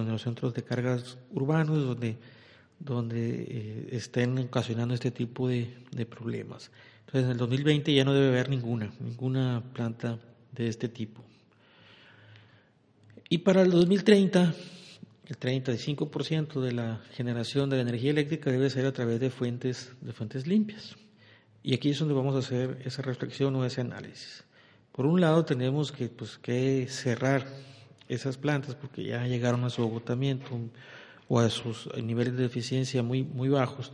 en 0.00 0.08
los 0.08 0.22
centros 0.22 0.54
de 0.54 0.64
cargas 0.64 1.18
urbanos 1.30 1.84
donde, 1.84 2.16
donde 2.80 3.46
eh, 3.48 3.88
estén 3.92 4.38
ocasionando 4.38 4.94
este 4.94 5.12
tipo 5.12 5.46
de, 5.46 5.72
de 5.92 6.04
problemas. 6.04 6.72
Entonces, 7.06 7.26
en 7.26 7.30
el 7.30 7.38
2020 7.38 7.94
ya 7.94 8.04
no 8.04 8.12
debe 8.12 8.28
haber 8.28 8.48
ninguna, 8.48 8.92
ninguna 8.98 9.62
planta 9.72 10.18
de 10.52 10.68
este 10.68 10.88
tipo. 10.88 11.24
Y 13.28 13.38
para 13.38 13.62
el 13.62 13.70
2030 13.70 14.54
el 15.30 15.38
35% 15.38 16.60
de 16.60 16.72
la 16.72 17.00
generación 17.12 17.70
de 17.70 17.76
la 17.76 17.82
energía 17.82 18.10
eléctrica 18.10 18.50
debe 18.50 18.68
ser 18.68 18.84
a 18.86 18.92
través 18.92 19.20
de 19.20 19.30
fuentes, 19.30 19.92
de 20.00 20.12
fuentes 20.12 20.48
limpias. 20.48 20.96
Y 21.62 21.72
aquí 21.72 21.90
es 21.90 22.00
donde 22.00 22.14
vamos 22.14 22.34
a 22.34 22.40
hacer 22.40 22.82
esa 22.84 23.02
reflexión 23.02 23.54
o 23.54 23.64
ese 23.64 23.80
análisis. 23.80 24.42
Por 24.90 25.06
un 25.06 25.20
lado, 25.20 25.44
tenemos 25.44 25.92
que, 25.92 26.08
pues, 26.08 26.36
que 26.38 26.88
cerrar 26.88 27.46
esas 28.08 28.38
plantas 28.38 28.74
porque 28.74 29.04
ya 29.04 29.24
llegaron 29.28 29.62
a 29.62 29.70
su 29.70 29.82
agotamiento 29.82 30.46
o 31.28 31.38
a 31.38 31.48
sus 31.48 31.88
niveles 32.02 32.36
de 32.36 32.46
eficiencia 32.46 33.04
muy, 33.04 33.22
muy 33.22 33.48
bajos 33.48 33.92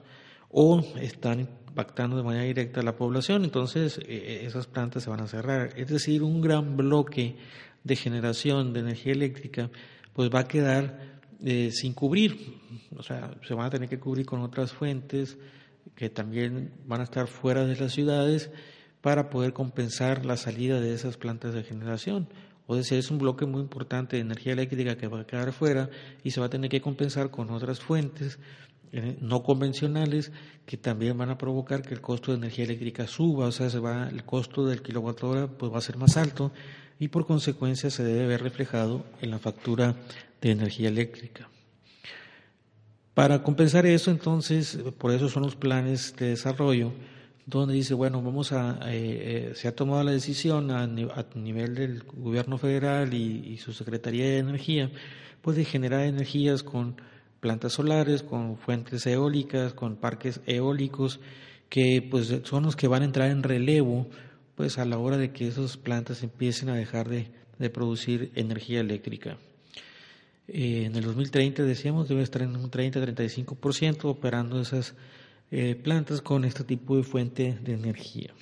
o 0.50 0.82
están 1.00 1.40
impactando 1.40 2.16
de 2.16 2.22
manera 2.22 2.44
directa 2.44 2.80
a 2.80 2.82
la 2.82 2.96
población, 2.96 3.44
entonces 3.44 4.00
eh, 4.06 4.42
esas 4.44 4.66
plantas 4.66 5.02
se 5.02 5.10
van 5.10 5.20
a 5.20 5.26
cerrar. 5.26 5.72
Es 5.76 5.88
decir, 5.88 6.22
un 6.22 6.40
gran 6.40 6.76
bloque 6.76 7.36
de 7.84 7.96
generación 7.96 8.72
de 8.72 8.80
energía 8.80 9.12
eléctrica 9.12 9.70
pues 10.12 10.30
va 10.34 10.40
a 10.40 10.48
quedar 10.48 10.98
eh, 11.44 11.70
sin 11.70 11.92
cubrir, 11.92 12.58
o 12.96 13.02
sea, 13.02 13.34
se 13.46 13.54
van 13.54 13.66
a 13.66 13.70
tener 13.70 13.88
que 13.88 13.98
cubrir 13.98 14.24
con 14.24 14.40
otras 14.40 14.72
fuentes 14.72 15.36
que 15.94 16.08
también 16.08 16.72
van 16.86 17.00
a 17.00 17.04
estar 17.04 17.26
fuera 17.26 17.64
de 17.66 17.76
las 17.76 17.92
ciudades 17.92 18.50
para 19.02 19.30
poder 19.30 19.52
compensar 19.52 20.24
la 20.24 20.36
salida 20.36 20.80
de 20.80 20.94
esas 20.94 21.16
plantas 21.16 21.54
de 21.54 21.62
generación. 21.62 22.28
O 22.66 22.74
decir, 22.74 22.98
es 22.98 23.10
un 23.10 23.18
bloque 23.18 23.46
muy 23.46 23.60
importante 23.60 24.16
de 24.16 24.22
energía 24.22 24.54
eléctrica 24.54 24.96
que 24.96 25.06
va 25.06 25.20
a 25.20 25.26
quedar 25.26 25.52
fuera 25.52 25.88
y 26.24 26.32
se 26.32 26.40
va 26.40 26.46
a 26.46 26.50
tener 26.50 26.68
que 26.68 26.80
compensar 26.80 27.30
con 27.30 27.50
otras 27.50 27.80
fuentes 27.80 28.38
eh, 28.38 28.40
no 29.20 29.42
convencionales 29.42 30.32
que 30.64 30.76
también 30.76 31.16
van 31.16 31.30
a 31.30 31.38
provocar 31.38 31.82
que 31.82 31.94
el 31.94 32.00
costo 32.00 32.32
de 32.32 32.38
energía 32.38 32.64
eléctrica 32.64 33.06
suba, 33.06 33.46
o 33.46 33.52
sea, 33.52 33.70
se 33.70 33.78
va, 33.78 34.08
el 34.08 34.24
costo 34.24 34.66
del 34.66 34.82
kilowatt 34.82 35.22
hora 35.24 35.46
pues 35.46 35.72
va 35.72 35.78
a 35.78 35.82
ser 35.82 35.96
más 35.96 36.16
alto 36.16 36.52
y 36.98 37.08
por 37.08 37.26
consecuencia 37.26 37.90
se 37.90 38.04
debe 38.04 38.26
ver 38.26 38.42
reflejado 38.42 39.04
en 39.20 39.30
la 39.30 39.38
factura 39.38 39.96
de 40.40 40.50
energía 40.50 40.88
eléctrica. 40.88 41.48
Para 43.14 43.42
compensar 43.42 43.86
eso, 43.86 44.10
entonces, 44.10 44.78
por 44.98 45.10
eso 45.10 45.28
son 45.30 45.42
los 45.44 45.56
planes 45.56 46.14
de 46.16 46.28
desarrollo, 46.28 46.92
donde 47.46 47.74
dice, 47.74 47.94
bueno, 47.94 48.20
vamos 48.20 48.52
a, 48.52 48.78
eh, 48.92 49.50
eh, 49.50 49.52
se 49.54 49.68
ha 49.68 49.74
tomado 49.74 50.02
la 50.02 50.10
decisión 50.10 50.70
a, 50.70 50.86
nivel 51.34 51.74
del 51.74 52.02
gobierno 52.02 52.58
federal 52.58 53.14
y, 53.14 53.56
su 53.56 53.72
Secretaría 53.72 54.24
de 54.24 54.38
Energía, 54.38 54.90
pues 55.40 55.56
de 55.56 55.64
generar 55.64 56.02
energías 56.02 56.62
con 56.62 57.00
plantas 57.40 57.74
solares, 57.74 58.22
con 58.22 58.56
fuentes 58.56 59.06
eólicas, 59.06 59.74
con 59.74 59.96
parques 59.96 60.40
eólicos, 60.46 61.20
que 61.68 62.06
pues 62.08 62.32
son 62.44 62.64
los 62.64 62.76
que 62.76 62.88
van 62.88 63.02
a 63.02 63.06
entrar 63.06 63.30
en 63.30 63.42
relevo, 63.42 64.06
pues 64.54 64.78
a 64.78 64.84
la 64.84 64.98
hora 64.98 65.16
de 65.16 65.32
que 65.32 65.46
esas 65.46 65.76
plantas 65.76 66.22
empiecen 66.22 66.68
a 66.68 66.74
dejar 66.74 67.08
de 67.08 67.70
producir 67.70 68.30
energía 68.34 68.80
eléctrica. 68.80 69.36
Eh, 70.48 70.84
en 70.84 70.94
el 70.94 71.04
2030, 71.04 71.64
decíamos, 71.64 72.08
debe 72.08 72.22
estar 72.22 72.42
en 72.42 72.54
un 72.56 72.70
30-35% 72.70 74.04
operando 74.04 74.60
esas 74.60 74.94
eh, 75.50 75.74
plantas 75.74 76.20
con 76.20 76.44
este 76.44 76.64
tipo 76.64 76.96
de 76.96 77.02
fuente 77.02 77.58
de 77.62 77.72
energía. 77.72 78.32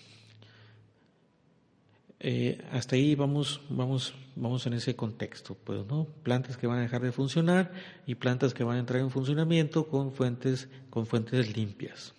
Eh, 2.27 2.57
hasta 2.73 2.97
ahí 2.97 3.15
vamos, 3.15 3.61
vamos, 3.69 4.15
vamos 4.35 4.67
en 4.67 4.73
ese 4.73 4.97
contexto, 4.97 5.59
pues, 5.63 5.85
¿no? 5.87 6.07
Plantas 6.23 6.57
que 6.57 6.67
van 6.67 6.79
a 6.79 6.81
dejar 6.81 7.03
de 7.03 7.13
funcionar 7.13 7.71
y 8.07 8.15
plantas 8.15 8.55
que 8.55 8.65
van 8.65 8.77
a 8.77 8.81
entrar 8.81 9.03
en 9.03 9.11
funcionamiento 9.11 9.87
con 9.89 10.11
fuentes, 10.11 10.67
con 10.89 11.05
fuentes 11.05 11.55
limpias. 11.55 12.15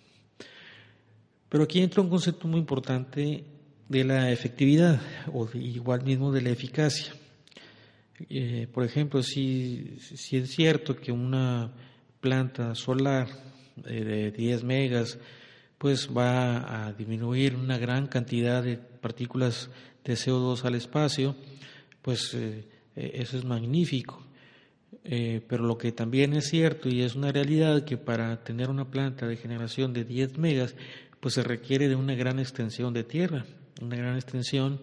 Pero 1.48 1.64
aquí 1.64 1.80
entra 1.80 2.02
un 2.02 2.08
concepto 2.08 2.46
muy 2.46 2.60
importante 2.60 3.42
de 3.88 4.04
la 4.04 4.30
efectividad 4.30 5.00
o 5.32 5.48
igual 5.54 6.04
mismo 6.04 6.30
de 6.30 6.42
la 6.42 6.50
eficacia. 6.50 7.12
Eh, 8.30 8.68
por 8.72 8.84
ejemplo, 8.84 9.24
si, 9.24 9.98
si, 9.98 10.36
es 10.36 10.50
cierto 10.54 10.94
que 10.94 11.10
una 11.10 11.72
planta 12.20 12.76
solar 12.76 13.26
de 13.74 14.30
10 14.30 14.62
megas 14.62 15.18
pues 15.78 16.08
va 16.16 16.86
a 16.86 16.92
disminuir 16.92 17.54
una 17.54 17.76
gran 17.76 18.06
cantidad 18.06 18.62
de 18.62 18.78
partículas 18.78 19.68
de 20.06 20.14
CO2 20.14 20.64
al 20.64 20.76
espacio, 20.76 21.36
pues 22.00 22.32
eh, 22.32 22.64
eso 22.94 23.36
es 23.36 23.44
magnífico. 23.44 24.22
pero 25.02 25.64
lo 25.64 25.76
que 25.76 25.92
también 25.92 26.32
es 26.32 26.48
cierto 26.48 26.88
y 26.88 27.02
es 27.02 27.14
una 27.14 27.30
realidad 27.30 27.84
que 27.84 27.98
para 27.98 28.42
tener 28.42 28.70
una 28.70 28.90
planta 28.90 29.26
de 29.26 29.36
generación 29.36 29.92
de 29.92 30.04
10 30.04 30.38
megas, 30.38 30.74
pues 31.20 31.34
se 31.34 31.42
requiere 31.42 31.88
de 31.88 31.96
una 31.96 32.14
gran 32.14 32.38
extensión 32.38 32.94
de 32.94 33.04
tierra, 33.04 33.44
una 33.82 33.96
gran 33.96 34.14
extensión 34.14 34.80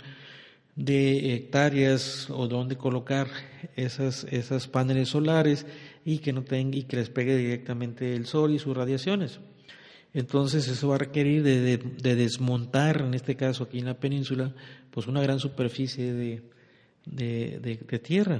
de 0.75 1.35
hectáreas 1.35 2.29
o 2.29 2.47
donde 2.47 2.77
colocar 2.77 3.27
esas, 3.75 4.25
esas 4.25 4.67
paneles 4.67 5.09
solares 5.09 5.65
y 6.03 6.19
que 6.19 6.33
no 6.33 6.43
tenga 6.43 6.77
y 6.77 6.83
que 6.83 6.97
les 6.97 7.09
pegue 7.09 7.37
directamente 7.37 8.15
el 8.15 8.25
sol 8.25 8.53
y 8.53 8.59
sus 8.59 8.75
radiaciones. 8.75 9.39
Entonces 10.13 10.67
eso 10.67 10.89
va 10.89 10.95
a 10.95 10.99
requerir 10.99 11.41
de, 11.43 12.15
desmontar, 12.15 13.01
en 13.01 13.13
este 13.13 13.35
caso 13.35 13.63
aquí 13.63 13.79
en 13.79 13.85
la 13.85 13.99
península, 13.99 14.53
pues 14.91 15.07
una 15.07 15.21
gran 15.21 15.39
superficie 15.39 16.13
de, 16.13 16.43
de 17.05 17.99
tierra, 17.99 18.39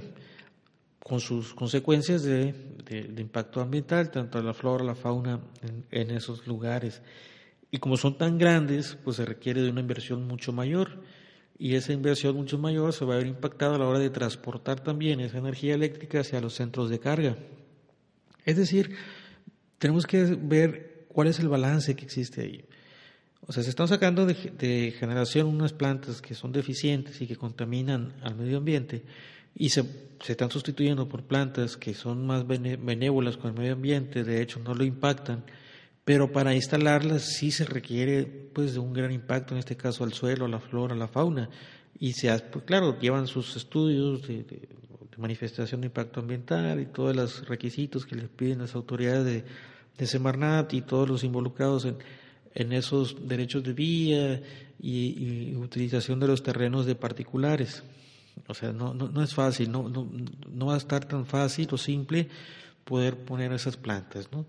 con 1.04 1.20
sus 1.20 1.54
consecuencias 1.54 2.24
de, 2.24 2.56
impacto 3.18 3.60
ambiental, 3.60 4.10
tanto 4.10 4.40
a 4.40 4.42
la 4.42 4.54
flora, 4.54 4.86
la 4.86 4.96
fauna 4.96 5.42
en 5.92 6.12
esos 6.12 6.48
lugares. 6.48 7.02
Y 7.70 7.80
como 7.80 7.98
son 7.98 8.18
tan 8.18 8.38
grandes, 8.38 8.98
pues 9.04 9.18
se 9.18 9.26
requiere 9.26 9.62
de 9.62 9.70
una 9.70 9.82
inversión 9.82 10.26
mucho 10.28 10.54
mayor 10.54 11.02
y 11.60 11.76
esa 11.76 11.92
inversión 11.92 12.36
mucho 12.36 12.58
mayor 12.58 12.94
se 12.94 13.04
va 13.04 13.16
a 13.16 13.18
ver 13.18 13.28
impactada 13.28 13.76
a 13.76 13.80
la 13.80 13.88
hora 13.88 14.00
de 14.00 14.10
transportar 14.10 14.80
también 14.80 15.20
esa 15.20 15.40
energía 15.40 15.74
eléctrica 15.74 16.22
hacia 16.22 16.40
los 16.40 16.54
centros 16.54 16.90
de 16.90 17.00
carga. 17.00 17.36
Es 18.46 18.58
decir, 18.58 18.96
tenemos 19.80 20.06
que 20.06 20.24
ver 20.40 20.93
cuál 21.14 21.28
es 21.28 21.40
el 21.40 21.48
balance 21.48 21.96
que 21.96 22.06
existe 22.06 22.42
ahí. 22.42 22.66
O 23.46 23.54
sea, 23.54 23.64
se 23.64 23.70
están 23.70 23.88
sacando 23.88 24.26
de, 24.26 24.96
generación 24.98 25.48
unas 25.48 25.74
plantas 25.74 26.22
que 26.22 26.34
son 26.34 26.52
deficientes 26.52 27.22
y 27.22 27.28
que 27.28 27.36
contaminan 27.36 28.14
al 28.22 28.36
medio 28.36 28.58
ambiente 28.58 29.04
y 29.56 29.70
se, 29.70 29.84
se, 30.22 30.32
están 30.32 30.50
sustituyendo 30.50 31.08
por 31.08 31.24
plantas 31.24 31.78
que 31.78 31.94
son 31.94 32.26
más 32.26 32.48
benévolas 32.48 33.38
con 33.38 33.52
el 33.52 33.58
medio 33.58 33.74
ambiente, 33.74 34.24
de 34.24 34.42
hecho 34.42 34.60
no 34.60 34.74
lo 34.74 34.84
impactan 34.84 35.44
pero 36.06 36.32
para 36.32 36.54
instalarlas 36.54 37.24
sí 37.24 37.52
se 37.52 37.66
requiere 37.66 38.26
pues 38.26 38.74
de 38.74 38.80
un 38.80 38.94
gran 38.94 39.12
impacto, 39.12 39.54
en 39.54 39.60
este 39.60 39.78
caso 39.78 40.04
al 40.04 40.14
suelo, 40.14 40.46
a 40.46 40.50
la 40.50 40.60
flora, 40.60 40.96
a 40.96 40.98
la 40.98 41.08
fauna, 41.08 41.50
y 41.98 42.14
se, 42.14 42.38
pues, 42.52 42.66
claro, 42.66 43.00
llevan 43.00 43.28
sus 43.28 43.56
estudios 43.56 44.28
de, 44.28 44.46
manifestación 45.16 45.82
de 45.82 45.88
impacto 45.88 46.20
ambiental 46.20 46.80
y 46.80 46.88
todos 46.88 47.16
los 47.16 47.48
requisitos 47.48 48.06
que 48.06 48.16
les 48.16 48.30
piden 48.30 48.60
las 48.60 48.74
autoridades 48.76 49.26
de, 49.26 49.46
de 49.98 50.08
Semarnat 50.08 50.74
y 50.74 50.82
todos 50.82 51.08
los 51.08 51.24
involucrados 51.24 51.86
en, 51.86 51.98
en 52.56 52.74
esos 52.74 53.28
derechos 53.28 53.64
de 53.64 53.74
vía 53.74 54.42
y, 54.80 55.56
utilización 55.56 56.20
de 56.20 56.28
los 56.28 56.44
terrenos 56.44 56.86
de 56.86 56.96
particulares. 56.96 57.84
O 58.48 58.54
sea, 58.54 58.72
no, 58.72 58.94
no, 58.94 59.10
no 59.10 59.24
es 59.24 59.34
fácil, 59.34 59.72
no, 59.72 59.88
no, 59.90 60.08
no, 60.52 60.66
va 60.66 60.74
a 60.74 60.78
estar 60.78 61.06
tan 61.06 61.26
fácil 61.26 61.68
o 61.72 61.78
simple 61.78 62.28
poder 62.84 63.18
poner 63.18 63.54
esas 63.54 63.78
plantas, 63.78 64.30
¿no? 64.32 64.46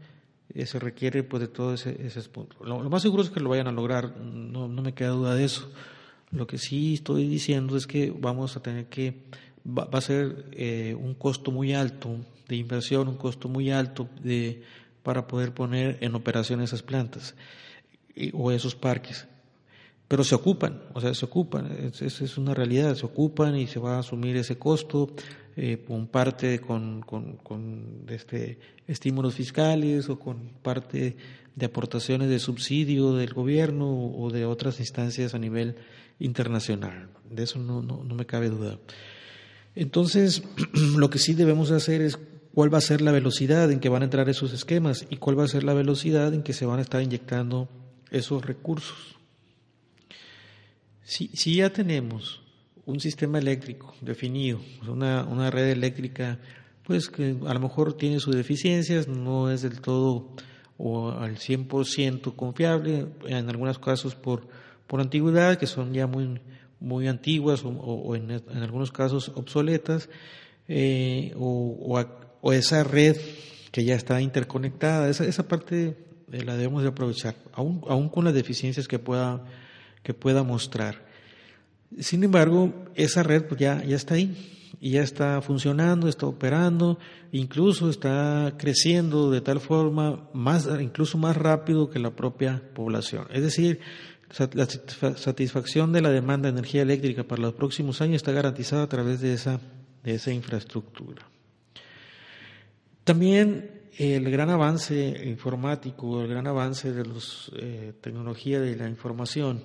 Se 0.66 0.78
requiere 0.78 1.22
pues 1.22 1.40
de 1.40 1.48
todos 1.48 1.86
esos 1.86 2.28
puntos. 2.28 2.58
Lo, 2.66 2.82
lo, 2.82 2.90
más 2.90 3.02
seguro 3.02 3.22
es 3.22 3.30
que 3.30 3.40
lo 3.40 3.50
vayan 3.50 3.66
a 3.66 3.72
lograr, 3.72 4.16
no, 4.18 4.68
no 4.68 4.82
me 4.82 4.94
queda 4.94 5.10
duda 5.10 5.34
de 5.34 5.44
eso. 5.44 5.70
Lo 6.30 6.46
que 6.46 6.58
sí 6.58 6.94
estoy 6.94 7.28
diciendo 7.28 7.76
es 7.76 7.86
que 7.86 8.12
vamos 8.16 8.56
a 8.56 8.62
tener 8.62 8.86
que, 8.86 9.22
va, 9.66 9.88
a 9.90 10.00
ser 10.00 10.46
eh, 10.52 10.96
un 10.98 11.14
costo 11.14 11.50
muy 11.50 11.74
alto 11.74 12.16
de 12.48 12.56
inversión, 12.56 13.08
un 13.08 13.16
costo 13.16 13.48
muy 13.48 13.70
alto 13.70 14.08
de, 14.22 14.62
para 15.04 15.28
poder 15.28 15.52
poner 15.54 15.98
en 16.00 16.16
operación 16.16 16.60
esas 16.60 16.82
plantas 16.82 17.36
o 18.32 18.50
esos 18.50 18.74
parques. 18.74 19.28
Pero 20.08 20.24
se 20.24 20.34
ocupan, 20.34 20.82
o 20.92 21.00
sea, 21.00 21.14
se 21.14 21.24
ocupan, 21.24 21.70
esa 21.92 22.24
es 22.24 22.38
una 22.38 22.54
realidad, 22.54 22.94
se 22.94 23.06
ocupan 23.06 23.56
y 23.56 23.66
se 23.66 23.78
va 23.78 23.96
a 23.96 23.98
asumir 24.00 24.36
ese 24.36 24.58
costo, 24.58 25.14
eh, 25.56 25.84
con 25.86 26.08
parte 26.08 26.60
con, 26.60 27.00
con, 27.02 28.04
este, 28.08 28.58
estímulos 28.88 29.34
fiscales 29.34 30.08
o 30.08 30.18
con 30.18 30.50
parte 30.62 31.16
de 31.54 31.66
aportaciones 31.66 32.28
de 32.28 32.40
subsidio 32.40 33.14
del 33.14 33.32
gobierno 33.32 34.10
o 34.16 34.30
de 34.30 34.46
otras 34.46 34.80
instancias 34.80 35.32
a 35.34 35.38
nivel 35.38 35.76
internacional. 36.18 37.08
De 37.30 37.44
eso 37.44 37.58
no, 37.58 37.82
no 37.82 38.14
me 38.14 38.26
cabe 38.26 38.48
duda. 38.48 38.78
Entonces, 39.74 40.42
lo 40.96 41.10
que 41.10 41.18
sí 41.18 41.34
debemos 41.34 41.70
hacer 41.70 42.00
es 42.00 42.18
cuál 42.54 42.72
va 42.72 42.78
a 42.78 42.82
ser 42.82 43.00
la 43.00 43.12
velocidad 43.12 43.70
en 43.70 43.80
que 43.80 43.88
van 43.88 44.02
a 44.02 44.04
entrar 44.04 44.28
esos 44.28 44.52
esquemas 44.52 45.06
y 45.10 45.16
cuál 45.16 45.38
va 45.38 45.44
a 45.44 45.48
ser 45.48 45.64
la 45.64 45.74
velocidad 45.74 46.32
en 46.32 46.42
que 46.42 46.52
se 46.52 46.66
van 46.66 46.78
a 46.78 46.82
estar 46.82 47.02
inyectando 47.02 47.68
esos 48.10 48.44
recursos. 48.44 49.16
Si, 51.02 51.28
si 51.34 51.56
ya 51.56 51.70
tenemos 51.70 52.42
un 52.86 53.00
sistema 53.00 53.38
eléctrico 53.38 53.94
definido, 54.00 54.60
una, 54.88 55.24
una 55.24 55.50
red 55.50 55.70
eléctrica, 55.70 56.38
pues 56.84 57.08
que 57.08 57.36
a 57.46 57.54
lo 57.54 57.60
mejor 57.60 57.94
tiene 57.94 58.20
sus 58.20 58.36
deficiencias, 58.36 59.08
no 59.08 59.50
es 59.50 59.62
del 59.62 59.80
todo 59.80 60.28
o 60.76 61.10
al 61.10 61.36
100% 61.36 62.36
confiable, 62.36 63.06
en 63.26 63.48
algunos 63.48 63.78
casos 63.78 64.14
por, 64.14 64.46
por 64.86 65.00
antigüedad, 65.00 65.58
que 65.58 65.66
son 65.66 65.92
ya 65.92 66.06
muy, 66.06 66.40
muy 66.80 67.08
antiguas 67.08 67.62
o, 67.64 68.14
en, 68.16 68.30
en, 68.30 68.58
algunos 68.58 68.92
casos 68.92 69.30
obsoletas, 69.34 70.08
eh, 70.68 71.32
o, 71.36 71.76
o, 71.80 72.23
esa 72.52 72.84
red 72.84 73.16
que 73.70 73.84
ya 73.84 73.94
está 73.94 74.20
interconectada, 74.20 75.08
esa, 75.08 75.24
esa 75.24 75.48
parte 75.48 75.96
eh, 76.32 76.44
la 76.44 76.56
debemos 76.56 76.82
de 76.82 76.88
aprovechar, 76.88 77.36
aún, 77.52 77.82
aún 77.88 78.08
con 78.08 78.24
las 78.24 78.34
deficiencias 78.34 78.88
que 78.88 78.98
pueda, 78.98 79.44
que 80.02 80.14
pueda 80.14 80.42
mostrar. 80.42 81.04
Sin 81.98 82.24
embargo, 82.24 82.72
esa 82.94 83.22
red 83.22 83.44
pues 83.44 83.60
ya, 83.60 83.82
ya 83.84 83.96
está 83.96 84.14
ahí 84.14 84.36
y 84.80 84.90
ya 84.90 85.02
está 85.02 85.40
funcionando, 85.40 86.08
está 86.08 86.26
operando, 86.26 86.98
incluso 87.32 87.88
está 87.88 88.54
creciendo 88.58 89.30
de 89.30 89.40
tal 89.40 89.60
forma 89.60 90.28
más, 90.32 90.68
incluso 90.80 91.18
más 91.18 91.36
rápido 91.36 91.88
que 91.88 91.98
la 91.98 92.10
propia 92.10 92.62
población. 92.74 93.26
Es 93.30 93.42
decir, 93.42 93.80
la 94.52 94.66
satisfacción 95.16 95.92
de 95.92 96.00
la 96.00 96.10
demanda 96.10 96.48
de 96.48 96.58
energía 96.58 96.82
eléctrica 96.82 97.24
para 97.24 97.42
los 97.42 97.54
próximos 97.54 98.00
años 98.00 98.16
está 98.16 98.32
garantizada 98.32 98.82
a 98.82 98.88
través 98.88 99.20
de 99.20 99.32
esa, 99.32 99.60
de 100.02 100.14
esa 100.14 100.32
infraestructura. 100.32 101.33
También 103.04 103.82
el 103.98 104.30
gran 104.30 104.50
avance 104.50 105.22
informático, 105.26 106.22
el 106.22 106.28
gran 106.28 106.46
avance 106.46 106.92
de 106.92 107.04
la 107.04 107.14
eh, 107.56 107.92
tecnología 108.00 108.60
de 108.60 108.76
la 108.76 108.88
información, 108.88 109.62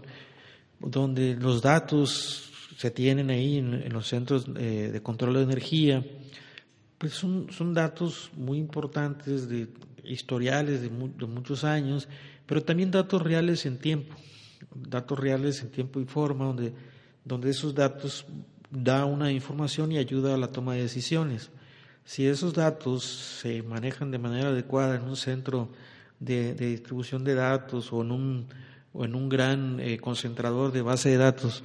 donde 0.79 1.35
los 1.35 1.61
datos 1.61 2.51
se 2.77 2.91
tienen 2.91 3.29
ahí 3.29 3.57
en, 3.57 3.91
los 3.91 4.07
centros 4.07 4.45
eh, 4.57 4.89
de 4.91 5.01
control 5.01 5.35
de 5.35 5.43
energía, 5.43 6.05
pues 6.97 7.13
son, 7.13 7.47
son 7.49 7.73
datos 7.73 8.29
muy 8.35 8.57
importantes, 8.57 9.49
de 9.49 9.69
historiales 10.03 10.81
de, 10.81 10.89
de, 10.89 11.25
muchos 11.25 11.63
años, 11.63 12.07
pero 12.45 12.63
también 12.63 12.91
datos 12.91 13.21
reales 13.21 13.65
en 13.65 13.77
tiempo, 13.77 14.15
datos 14.73 15.17
reales 15.17 15.61
en 15.61 15.71
tiempo 15.71 15.99
y 15.99 16.05
forma, 16.05 16.45
donde, 16.45 16.73
donde 17.23 17.49
esos 17.49 17.73
datos 17.73 18.25
da 18.69 19.05
una 19.05 19.31
información 19.31 19.91
y 19.91 19.97
ayuda 19.97 20.35
a 20.35 20.37
la 20.37 20.51
toma 20.51 20.75
de 20.75 20.83
decisiones. 20.83 21.51
Si 22.09 22.25
esos 22.25 22.55
datos 22.55 23.03
se 23.03 23.61
manejan 23.61 24.09
de 24.09 24.17
manera 24.17 24.49
adecuada 24.49 24.95
en 24.95 25.03
un 25.03 25.15
centro 25.15 25.69
de, 26.19 26.55
distribución 26.55 27.23
de 27.23 27.35
datos 27.35 27.93
o 27.93 28.01
en 28.01 29.13
un, 29.13 29.29
gran 29.29 29.79
eh, 29.79 29.99
concentrador 29.99 30.71
de 30.71 30.81
base 30.81 31.09
de 31.09 31.17
datos 31.17 31.63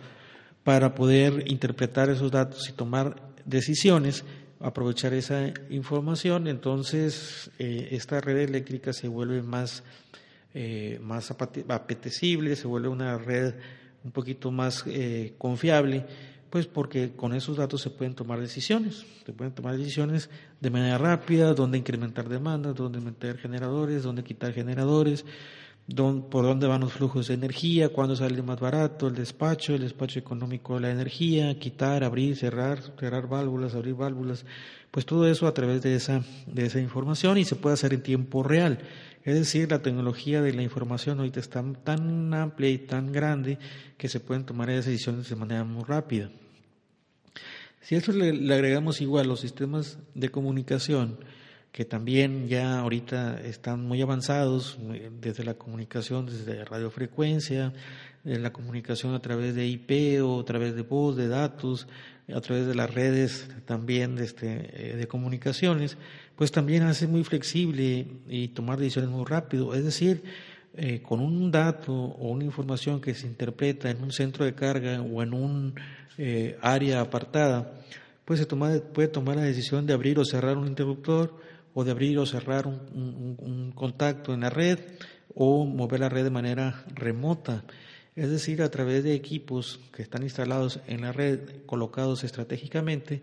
para 0.63 0.95
poder 0.95 1.51
interpretar 1.51 2.11
esos 2.11 2.31
datos 2.31 2.69
y 2.69 2.75
tomar 2.75 3.17
decisiones, 3.47 4.27
aprovechar 4.61 5.15
esa 5.15 5.47
información, 5.71 6.47
entonces 6.47 7.51
eh, 7.59 7.89
esta 7.93 8.21
red 8.21 8.37
eléctrica 8.37 8.93
se 8.93 9.09
vuelve 9.09 9.41
más, 9.41 9.83
eh, 10.53 10.99
más 11.01 11.31
apetecible, 11.31 12.55
se 12.55 12.67
vuelve 12.67 12.89
una 12.89 13.17
red 13.17 13.55
un 14.05 14.11
poquito 14.11 14.51
más 14.51 14.85
confiable 15.39 16.05
pues 16.55 16.69
porque 16.69 17.11
con 17.17 17.35
esos 17.35 17.57
datos 17.57 17.83
se 17.83 17.91
pueden 17.91 18.15
tomar 18.15 18.39
decisiones, 18.39 19.05
se 19.27 19.33
pueden 19.33 19.53
tomar 19.53 19.77
decisiones 19.77 20.31
de 20.61 20.71
manera 20.71 20.99
rápida, 20.99 21.53
dónde 21.53 21.79
incrementar 21.79 22.29
demandas, 22.29 22.77
dónde 22.77 23.01
meter 23.01 23.39
generadores, 23.39 24.05
dónde 24.05 24.23
quitar 24.23 24.53
generadores, 24.53 25.25
por 26.31 26.45
dónde 26.45 26.69
van 26.69 26.83
los 26.83 26.93
flujos 26.93 27.27
de 27.27 27.35
energía, 27.35 27.89
cuándo 27.89 28.15
sale 28.15 28.41
más 28.41 28.61
barato 28.61 29.09
el 29.09 29.17
despacho, 29.17 29.75
el 29.75 29.81
despacho 29.81 30.21
económico 30.21 30.77
de 30.77 30.83
la 30.83 30.93
energía, 30.93 31.59
quitar, 31.59 32.05
abrir, 32.05 32.37
cerrar, 32.37 32.79
cerrar 33.01 33.27
válvulas, 33.27 33.75
abrir 33.75 33.95
válvulas, 33.95 34.47
pues 34.93 35.07
todo 35.07 35.27
eso 35.27 35.49
a 35.49 35.55
través 35.55 35.83
de 35.83 35.97
esa, 35.97 36.23
de 36.47 36.67
esa 36.67 36.79
información 36.79 37.37
y 37.37 37.45
se 37.45 37.57
puede 37.57 37.75
hacer 37.75 37.95
en 37.95 38.05
tiempo 38.05 38.45
real. 38.45 38.79
Es 39.25 39.35
decir, 39.35 39.73
la 39.73 39.83
tecnología 39.83 40.41
de 40.41 40.53
la 40.53 40.63
información 40.63 41.19
ahorita 41.19 41.41
está 41.41 41.65
tan 41.83 42.33
amplia 42.33 42.71
y 42.71 42.79
tan 42.79 43.11
grande 43.11 43.59
que 43.99 44.09
se 44.09 44.21
pueden 44.21 44.45
tomar 44.45 44.69
decisiones 44.69 45.29
de 45.29 45.35
manera 45.35 45.65
muy 45.65 45.83
rápida. 45.83 46.31
Si 47.85 47.95
a 47.95 47.99
eso 47.99 48.13
le, 48.13 48.31
agregamos 48.55 49.03
igual 49.03 49.29
los 49.29 49.41
sistemas 49.41 49.99
de 50.15 50.31
comunicación, 50.31 51.19
que 51.71 51.85
también 51.85 52.49
ya 52.49 52.81
ahorita 52.81 53.43
están 53.43 53.85
muy 53.85 54.01
avanzados, 54.01 54.79
eh, 54.95 55.11
desde 55.21 55.45
la 55.45 55.53
comunicación, 55.53 56.25
desde 56.25 56.65
radiofrecuencia, 56.65 57.75
de 58.23 58.39
la 58.39 58.55
comunicación 58.55 59.15
a 59.15 59.21
través 59.21 59.55
de 59.55 59.67
IP 59.67 60.23
o 60.23 60.41
a 60.41 60.45
través 60.47 60.75
de 60.75 60.81
voz, 60.81 61.15
de 61.15 61.29
datos, 61.29 61.87
a 62.35 62.41
través 62.41 62.67
de 62.67 62.75
las 62.75 62.95
redes 62.95 63.51
también 63.67 64.17
de, 64.17 64.25
este, 64.25 64.93
eh, 64.93 64.97
de 64.97 65.07
comunicaciones, 65.07 65.99
pues 66.37 66.53
también 66.53 66.85
hace 66.85 67.07
muy 67.07 67.23
flexible 67.23 68.07
y 68.31 68.49
tomar 68.49 68.79
decisiones 68.79 69.11
muy 69.11 69.27
rápido. 69.27 69.75
Es 69.75 69.85
decir, 69.85 70.23
eh, 70.77 71.03
con 71.03 71.21
un 71.21 71.53
dato 71.53 71.95
o 71.95 72.31
una 72.31 72.45
información 72.45 73.01
que 73.01 73.15
se 73.15 73.29
interpreta 73.29 73.91
en 73.91 74.03
un 74.03 74.11
centro 74.11 74.45
de 74.45 74.57
carga 74.57 75.01
o 75.01 75.23
en 75.23 75.33
un 75.33 75.75
eh, 76.19 76.59
área 76.61 77.01
apartada, 77.01 77.75
pues 78.25 78.41
se 78.41 78.47
toma, 78.47 78.73
puede 78.93 79.07
tomar 79.07 79.37
la 79.37 79.43
decisión 79.43 79.87
de 79.87 79.93
abrir 79.93 80.19
o 80.19 80.25
cerrar 80.25 80.57
un 80.57 80.67
interruptor 80.67 81.39
o 81.75 81.85
de 81.85 81.93
abrir 81.93 82.19
o 82.19 82.27
cerrar 82.27 82.67
un, 82.67 83.73
contacto 83.77 84.35
en 84.35 84.41
la 84.41 84.51
red 84.51 84.81
o 85.33 85.65
mover 85.65 86.01
la 86.01 86.09
red 86.09 86.25
de 86.25 86.31
manera 86.31 86.85
remota, 86.93 87.63
es 88.17 88.31
decir, 88.31 88.61
a 88.61 88.71
través 88.71 89.05
de 89.05 89.15
equipos 89.15 89.79
que 89.93 90.03
están 90.03 90.25
instalados 90.25 90.81
en 90.89 91.03
la 91.03 91.13
red, 91.13 91.65
colocados 91.67 92.25
estratégicamente, 92.25 93.23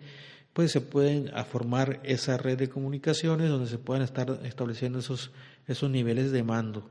pues 0.54 0.72
se 0.72 0.80
pueden 0.80 1.32
formar 1.50 2.00
esa 2.04 2.38
red 2.38 2.58
de 2.58 2.70
comunicaciones 2.70 3.50
donde 3.50 3.70
se 3.70 3.78
puedan 3.78 4.04
estar 4.04 4.40
estableciendo 4.46 5.00
esos, 5.00 5.32
esos 5.68 5.90
niveles 5.90 6.32
de 6.32 6.44
mando 6.44 6.90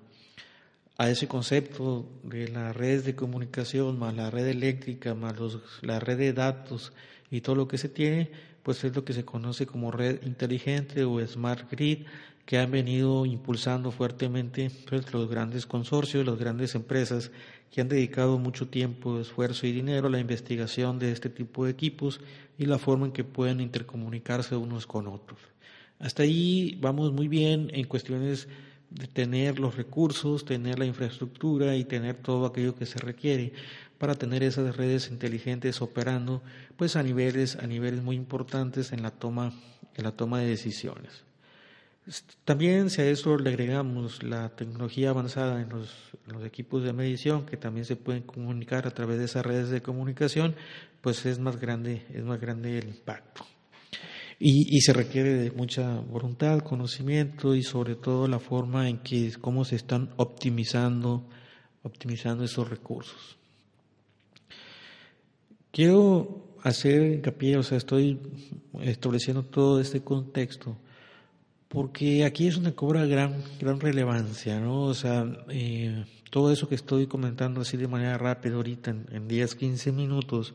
a 1.01 1.09
ese 1.09 1.29
concepto 1.29 2.07
de 2.25 2.49
las 2.49 2.77
redes 2.77 3.07
de 3.07 3.15
comunicación, 3.15 3.99
más 3.99 4.15
la 4.15 4.29
red 4.29 4.47
eléctrica, 4.47 5.15
más 5.15 5.39
los, 5.39 5.59
la 5.81 5.99
red 5.99 6.19
de 6.19 6.35
datos 6.35 6.93
y 7.31 7.41
todo 7.41 7.57
lo 7.57 7.69
que 7.69 7.79
se 7.79 7.89
tiene, 7.89 8.31
pues 8.63 8.85
es 8.85 8.95
lo 8.95 9.03
que 9.03 9.15
se 9.15 9.25
conoce 9.25 9.65
como 9.65 9.91
red 9.91 10.23
inteligente 10.27 11.05
o 11.05 11.27
smart 11.27 11.71
grid, 11.71 12.01
que 12.45 12.59
han 12.59 12.71
venido 12.71 13.25
impulsando 13.25 13.93
fuertemente 13.93 14.71
pues, 14.91 15.11
los 15.11 15.31
grandes 15.31 15.65
consorcios, 15.65 16.27
las 16.27 16.39
grandes 16.39 16.75
empresas 16.75 17.31
que 17.71 17.81
han 17.81 17.89
dedicado 17.89 18.37
mucho 18.37 18.69
tiempo, 18.69 19.21
esfuerzo 19.21 19.67
y 19.67 19.73
dinero 19.73 20.09
a 20.09 20.11
la 20.11 20.21
investigación 20.21 20.99
de 20.99 21.13
este 21.13 21.31
tipo 21.31 21.65
de 21.65 21.71
equipos 21.71 22.21
y 22.59 22.67
la 22.67 22.79
forma 22.79 23.07
en 23.07 23.13
que 23.13 23.25
pueden 23.25 23.63
intercomunicarse 23.63 24.55
unos 24.55 24.87
con 24.87 25.07
otros. 25.07 25.41
Hasta 25.99 26.25
ahí 26.25 26.77
vamos 26.79 27.11
muy 27.11 27.27
bien 27.27 27.71
en 27.73 27.87
cuestiones 27.87 28.49
de 28.91 29.07
tener 29.07 29.59
los 29.59 29.77
recursos, 29.77 30.45
tener 30.45 30.79
la 30.79 30.85
infraestructura 30.85 31.77
y 31.77 31.85
tener 31.85 32.17
todo 32.17 32.47
aquello 32.47 32.75
que 32.75 32.87
se 32.87 32.99
requiere 32.99 33.53
para 33.99 34.15
tener 34.15 34.43
esas 34.43 34.77
redes 34.77 35.11
inteligentes 35.11 35.81
operando 35.81 36.43
pues 36.77 36.97
a 36.97 37.03
niveles 37.03 37.57
a 37.57 37.67
niveles 37.67 38.03
muy 38.03 38.17
importantes 38.17 38.93
en 38.93 39.03
la 39.03 39.11
toma 39.11 39.53
en 39.95 40.05
la 40.05 40.13
toma 40.13 40.41
de 40.41 40.47
decisiones. 40.47 41.25
También 42.45 42.91
si 42.91 43.03
a 43.03 43.07
eso 43.09 43.37
le 43.37 43.51
agregamos 43.51 44.23
la 44.23 44.49
tecnología 44.51 45.11
avanzada 45.11 45.61
en 45.61 45.69
los, 45.69 45.91
equipos 46.45 46.83
de 46.83 46.93
medición 46.93 47.45
que 47.45 47.57
también 47.57 47.85
se 47.85 47.97
pueden 47.97 48.23
comunicar 48.23 48.87
a 48.87 48.91
través 48.91 49.19
de 49.19 49.27
esas 49.27 49.45
redes 49.45 49.69
de 49.69 49.83
comunicación, 49.83 50.55
pues 51.01 51.27
es 51.27 51.39
más 51.39 51.61
grande, 51.61 52.07
es 52.13 52.25
más 52.25 52.41
grande 52.41 52.79
el 52.79 52.89
impacto. 52.89 53.45
Y, 54.43 54.81
se 54.81 54.95
requiere 54.95 55.35
de 55.35 55.51
mucha 55.51 56.01
voluntad, 56.01 56.61
conocimiento 56.61 57.55
y 57.55 57.63
sobre 57.63 57.95
todo 57.95 58.27
la 58.27 58.39
forma 58.39 58.89
en 58.89 58.99
que 58.99 59.31
cómo 59.39 59.67
se 59.67 59.77
están 59.77 60.09
optimizando, 60.17 61.29
optimizando 61.83 62.45
esos 62.45 62.71
recursos. 62.71 63.37
Quiero 65.71 66.57
hacer 66.63 67.13
hincapié, 67.13 67.59
o 67.59 67.63
sea, 67.63 67.77
estoy 67.77 68.19
estableciendo 68.81 69.43
todo 69.43 69.79
este 69.79 70.01
contexto 70.01 70.75
porque 71.71 72.25
aquí 72.25 72.49
es 72.49 72.57
una 72.57 72.73
cobra 72.73 73.07
gran, 73.07 73.45
gran 73.61 73.79
relevancia, 73.79 74.59
¿no? 74.59 74.83
O 74.83 74.95
sea, 74.95 75.25
eh, 75.51 76.05
todo 76.29 76.51
eso 76.51 76.69
que 76.69 76.75
estoy 76.75 77.07
comentando 77.07 77.61
así 77.61 77.77
de 77.77 77.87
manera 77.87 78.19
rápida 78.19 78.57
ahorita, 78.57 78.91
en, 78.91 79.29
10, 79.29 79.55
15 79.55 79.93
minutos, 79.93 80.53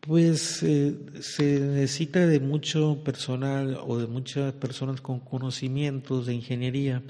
pues 0.00 0.62
eh, 0.62 0.96
se 1.20 1.60
necesita 1.60 2.26
de 2.26 2.40
mucho 2.40 3.02
personal 3.04 3.78
o 3.86 3.98
de 3.98 4.06
muchas 4.06 4.52
personas 4.54 5.00
con 5.00 5.20
conocimientos 5.20 6.26
de 6.26 6.34
ingeniería, 6.34 7.02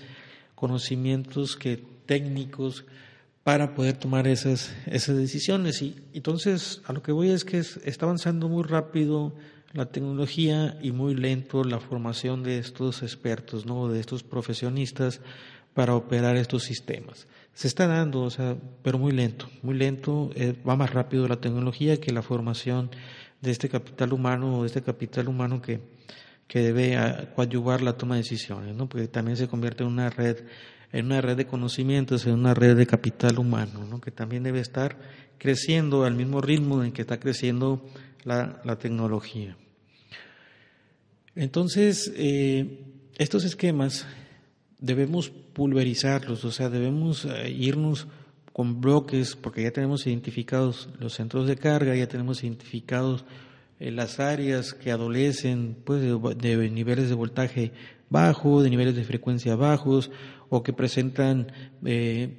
conocimientos 0.55 1.57
que 1.57 1.83
técnicos 2.07 2.85
para 3.44 3.74
poder 3.74 3.96
tomar 3.96 4.26
esas, 4.26 4.74
esas 4.87 5.16
decisiones. 5.16 5.83
Y 5.83 5.96
entonces 6.12 6.83
a 6.85 6.92
lo 6.92 7.03
que 7.03 7.12
voy 7.12 7.31
es 7.31 7.44
que 7.44 7.59
está 7.59 8.07
avanzando 8.07 8.48
muy 8.48 8.64
rápido 8.64 9.33
la 9.72 9.87
tecnología 9.87 10.76
y 10.83 10.90
muy 10.90 11.14
lento 11.14 11.62
la 11.62 11.79
formación 11.79 12.42
de 12.42 12.59
estos 12.59 13.03
expertos, 13.03 13.66
¿no? 13.66 13.88
de 13.88 14.00
estos 14.00 14.24
profesionistas 14.24 15.20
para 15.74 15.94
operar 15.94 16.37
estos 16.37 16.64
sistemas. 16.64 17.26
Se 17.54 17.68
está 17.68 17.87
dando, 17.87 18.22
o 18.22 18.30
sea, 18.30 18.56
pero 18.83 18.98
muy 18.98 19.12
lento, 19.12 19.48
muy 19.62 19.74
lento, 19.74 20.30
eh, 20.35 20.54
va 20.66 20.76
más 20.76 20.92
rápido 20.92 21.28
la 21.28 21.40
tecnología 21.40 21.98
que 21.98 22.12
la 22.12 22.22
formación 22.22 22.90
de 23.40 23.50
este 23.50 23.68
capital 23.68 24.12
humano 24.12 24.59
o 24.59 24.62
de 24.62 24.66
este 24.66 24.83
capital 24.83 25.28
humano 25.28 25.61
que, 25.61 25.80
que 26.46 26.61
debe 26.61 26.96
ah, 26.96 27.33
coadyuvar 27.35 27.83
la 27.83 27.96
toma 27.96 28.16
de 28.16 28.22
decisiones, 28.22 28.74
¿no? 28.74 28.88
porque 28.88 29.09
también 29.09 29.37
se 29.37 29.48
convierte 29.48 29.83
en 29.83 29.90
una 29.90 30.11
red, 30.11 30.38
en 30.92 31.06
una 31.06 31.20
red 31.20 31.37
de 31.37 31.46
conocimientos, 31.46 32.26
en 32.26 32.35
una 32.35 32.54
red 32.54 32.76
de 32.76 32.87
capital 32.87 33.38
humano, 33.38 33.87
¿no? 33.88 34.00
que 34.00 34.11
también 34.11 34.42
debe 34.42 34.61
estar 34.61 34.96
creciendo 35.38 36.04
al 36.04 36.14
mismo 36.14 36.40
ritmo 36.40 36.85
en 36.85 36.92
que 36.92 37.02
está 37.02 37.18
creciendo 37.18 37.85
la, 38.24 38.61
la 38.64 38.78
tecnología. 38.78 39.56
Entonces, 41.35 42.12
eh, 42.16 42.85
estos 43.16 43.44
esquemas 43.44 44.06
debemos 44.81 45.31
pulverizarlos, 45.31 46.45
o 46.45 46.51
sea, 46.51 46.71
debemos 46.71 47.25
eh, 47.25 47.51
irnos 47.51 48.07
con 48.53 48.81
bloques, 48.81 49.37
porque 49.37 49.62
ya 49.62 49.71
tenemos 49.71 50.07
identificados 50.07 50.88
los 50.99 51.14
centros 51.14 51.47
de 51.47 51.57
carga, 51.57 51.95
ya 51.95 52.09
tenemos 52.09 52.43
identificados 52.43 53.25
eh, 53.79 53.90
las 53.90 54.21
áreas 54.21 54.75
que 54.75 54.90
adolecen 54.90 55.77
pues, 55.85 56.03
de, 56.03 56.71
niveles 56.71 57.09
de 57.09 57.14
voltaje 57.14 57.73
bajo, 58.09 58.62
de 58.62 58.71
niveles 58.71 58.97
de 58.97 59.05
frecuencia 59.05 59.55
bajos, 59.55 60.11
o 60.49 60.64
que 60.64 60.73
presentan 60.73 61.53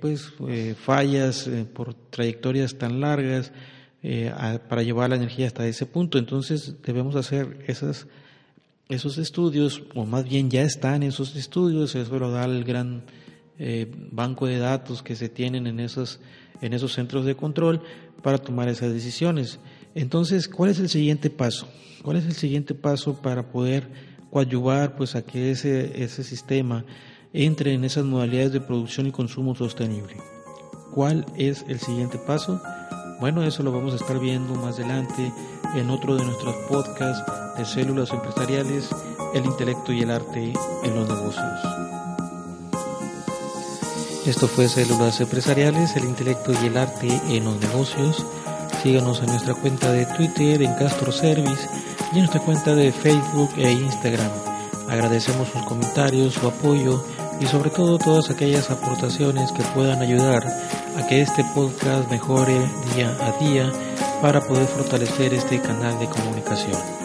pues, 0.02 0.34
fallas 0.76 1.50
por 1.74 1.94
trayectorias 1.94 2.78
tan 2.78 3.00
largas, 3.00 3.54
eh, 4.04 4.34
para 4.68 4.82
llevar 4.82 5.12
la 5.12 5.16
energía 5.16 5.46
hasta 5.46 5.68
ese 5.68 5.86
punto. 5.86 6.18
Entonces 6.18 6.76
debemos 6.82 7.16
hacer 7.16 7.60
esas, 7.68 8.08
esos 8.94 9.18
estudios, 9.18 9.84
o 9.96 10.06
más 10.06 10.26
bien 10.26 10.50
ya 10.50 10.62
están 10.62 11.04
esos 11.04 11.36
estudios, 11.36 11.96
eso 11.96 12.20
lo 12.20 12.32
da 12.32 12.46
el 12.46 12.64
gran 12.64 13.04
eh, 13.58 13.92
banco 14.12 14.48
de 14.48 14.58
datos 14.58 15.04
que 15.04 15.16
se 15.16 15.30
tienen 15.30 15.68
en 15.68 15.80
esos, 15.80 16.20
en 16.62 16.74
esos 16.74 16.94
centros 16.94 17.26
de 17.26 17.36
control 17.36 17.82
para 18.22 18.38
tomar 18.38 18.68
esas 18.70 18.94
decisiones. 18.94 19.60
Entonces, 19.96 20.48
¿cuál 20.48 20.72
es 20.72 20.80
el 20.80 20.90
siguiente 20.90 21.30
paso? 21.30 21.68
¿Cuál 22.04 22.18
es 22.18 22.26
el 22.26 22.34
siguiente 22.34 22.74
paso 22.74 23.22
para 23.22 23.52
poder 23.52 23.88
coadyuvar 24.32 24.96
pues, 24.96 25.16
a 25.16 25.22
que 25.22 25.52
ese, 25.52 26.04
ese 26.04 26.24
sistema 26.24 26.86
entre 27.34 27.74
en 27.74 27.84
esas 27.84 28.06
modalidades 28.06 28.54
de 28.54 28.62
producción 28.62 29.08
y 29.08 29.12
consumo 29.12 29.56
sostenible? 29.56 30.16
¿Cuál 30.94 31.26
es 31.38 31.64
el 31.68 31.80
siguiente 31.80 32.18
paso? 32.18 32.62
Bueno, 33.22 33.44
eso 33.44 33.62
lo 33.62 33.72
vamos 33.72 33.94
a 33.94 33.98
estar 33.98 34.18
viendo 34.18 34.56
más 34.56 34.80
adelante 34.80 35.32
en 35.76 35.92
otro 35.92 36.16
de 36.16 36.26
nuestros 36.26 36.56
podcasts 36.68 37.24
de 37.56 37.66
células 37.66 38.10
empresariales, 38.10 38.90
el 39.36 39.46
intelecto 39.46 39.94
y 39.94 40.02
el 40.02 40.10
arte 40.10 40.52
en 40.84 40.96
los 40.96 41.08
negocios. 41.08 41.60
Esto 44.26 44.48
fue 44.48 44.68
Células 44.68 45.22
Empresariales, 45.22 45.96
el 45.98 46.06
intelecto 46.06 46.52
y 46.64 46.66
el 46.66 46.76
arte 46.76 47.22
en 47.30 47.46
los 47.46 47.60
negocios. 47.60 48.26
Síganos 48.82 49.20
en 49.20 49.28
nuestra 49.28 49.54
cuenta 49.54 49.92
de 49.92 50.08
Twitter 50.08 50.64
en 50.64 50.74
Castro 50.74 51.12
Service 51.12 51.70
y 52.14 52.16
en 52.16 52.22
nuestra 52.22 52.42
cuenta 52.42 52.74
de 52.74 52.92
Facebook 52.92 53.52
e 53.56 53.72
Instagram. 53.72 54.32
Agradecemos 54.90 55.48
sus 55.48 55.62
comentarios, 55.66 56.34
su 56.34 56.48
apoyo 56.48 57.06
y 57.42 57.48
sobre 57.48 57.72
todo 57.72 57.98
todas 57.98 58.30
aquellas 58.30 58.70
aportaciones 58.70 59.52
que 59.52 59.64
puedan 59.74 60.02
ayudar 60.02 60.46
a 60.96 61.08
que 61.08 61.22
este 61.22 61.44
podcast 61.56 62.10
mejore 62.10 62.60
día 62.96 63.18
a 63.20 63.44
día 63.44 63.72
para 64.22 64.42
poder 64.42 64.68
fortalecer 64.68 65.34
este 65.34 65.60
canal 65.60 65.98
de 66.00 66.08
comunicación. 66.08 67.01